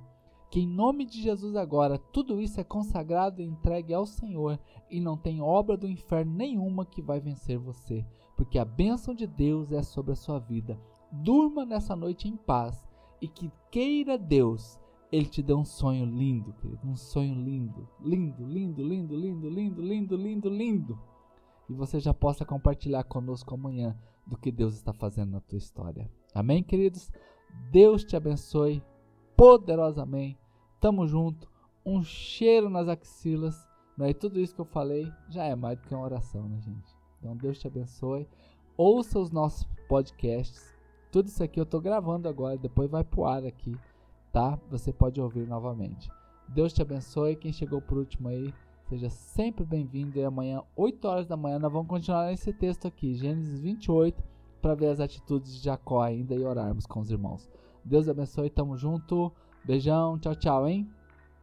Que 0.50 0.62
em 0.62 0.68
nome 0.68 1.06
de 1.06 1.22
Jesus 1.22 1.56
agora 1.56 2.00
tudo 2.00 2.42
isso 2.42 2.60
é 2.60 2.64
consagrado 2.64 3.42
e 3.42 3.46
entregue 3.46 3.94
ao 3.94 4.06
Senhor 4.06 4.60
e 4.90 5.00
não 5.00 5.16
tem 5.16 5.42
obra 5.42 5.78
do 5.78 5.88
inferno 5.88 6.34
nenhuma 6.34 6.86
que 6.86 7.02
vai 7.02 7.20
vencer 7.20 7.58
você, 7.58 8.06
porque 8.36 8.58
a 8.58 8.66
bênção 8.66 9.14
de 9.14 9.28
Deus 9.28 9.72
é 9.72 9.84
sobre 9.84 10.14
a 10.14 10.16
sua 10.16 10.40
vida. 10.40 10.80
Durma 11.12 11.66
nessa 11.66 11.96
noite 11.96 12.28
em 12.28 12.36
paz 12.36 12.88
e 13.22 13.28
que 13.28 13.52
queira 13.70 14.18
Deus 14.18 14.80
ele 15.12 15.26
te 15.26 15.42
deu 15.42 15.58
um 15.58 15.66
sonho 15.66 16.06
lindo, 16.06 16.54
querido. 16.54 16.88
Um 16.88 16.96
sonho 16.96 17.34
lindo. 17.34 17.88
Lindo, 18.00 18.46
lindo, 18.46 18.84
lindo, 18.84 19.16
lindo, 19.16 19.50
lindo, 19.50 19.82
lindo, 19.82 20.16
lindo, 20.16 20.50
lindo. 20.50 21.00
E 21.70 21.74
você 21.74 22.00
já 22.00 22.14
possa 22.14 22.44
compartilhar 22.44 23.04
conosco 23.04 23.54
amanhã 23.54 23.96
do 24.26 24.38
que 24.38 24.52
Deus 24.52 24.74
está 24.74 24.92
fazendo 24.92 25.32
na 25.32 25.40
tua 25.40 25.58
história. 25.58 26.10
Amém, 26.34 26.64
queridos? 26.64 27.12
Deus 27.72 28.04
te 28.04 28.16
abençoe 28.16 28.84
poderosamente. 29.38 30.40
Tamo 30.80 31.08
junto. 31.08 31.50
Um 31.86 32.04
cheiro 32.04 32.70
nas 32.70 32.88
axilas. 32.88 33.68
Né? 33.98 34.10
E 34.10 34.14
tudo 34.14 34.40
isso 34.40 34.56
que 34.56 34.62
eu 34.62 34.66
falei 34.66 35.12
já 35.30 35.44
é 35.44 35.56
mais 35.56 35.78
do 35.80 35.88
que 35.88 35.94
uma 35.94 36.04
oração, 36.04 36.48
né, 36.48 36.60
gente? 36.62 36.96
Então 37.20 37.36
Deus 37.36 37.60
te 37.60 37.68
abençoe. 37.68 38.28
Ouça 38.78 39.20
os 39.20 39.30
nossos 39.30 39.68
podcasts. 39.88 40.74
Tudo 41.12 41.28
isso 41.28 41.44
aqui 41.44 41.60
eu 41.60 41.66
tô 41.66 41.82
gravando 41.82 42.30
agora, 42.30 42.58
depois 42.58 42.90
vai 42.90 43.04
pro 43.04 43.26
ar 43.26 43.44
aqui, 43.44 43.76
tá? 44.32 44.60
Você 44.70 44.94
pode 44.94 45.20
ouvir 45.20 45.48
novamente. 45.48 46.10
Deus 46.48 46.72
te 46.72 46.82
abençoe. 46.82 47.36
Quem 47.36 47.52
chegou 47.52 47.82
por 47.82 47.98
último 47.98 48.30
aí, 48.30 48.54
seja 48.89 49.10
sempre 49.10 49.63
bem-vindo. 49.63 50.17
E 50.17 50.23
amanhã, 50.23 50.63
8 50.75 51.08
horas 51.08 51.28
da 51.28 51.38
manhã, 51.38 51.60
nós 51.60 51.71
vamos 51.71 51.88
continuar 51.88 52.25
nesse 52.25 52.52
texto 52.52 52.88
aqui, 52.88 53.13
Gênesis 53.13 53.62
28, 53.62 54.21
para 54.60 54.73
ver 54.73 54.88
as 54.88 54.99
atitudes 54.99 55.54
de 55.54 55.63
Jacó 55.63 56.02
ainda 56.02 56.34
e 56.34 56.43
orarmos 56.43 56.88
com 56.88 56.99
os 56.99 57.12
irmãos. 57.12 57.47
Deus 57.86 58.10
abençoe, 58.10 58.49
tamo 58.49 58.75
junto. 58.75 59.32
Beijão, 59.63 60.17
tchau, 60.17 60.36
tchau, 60.36 60.67
hein? 60.67 60.89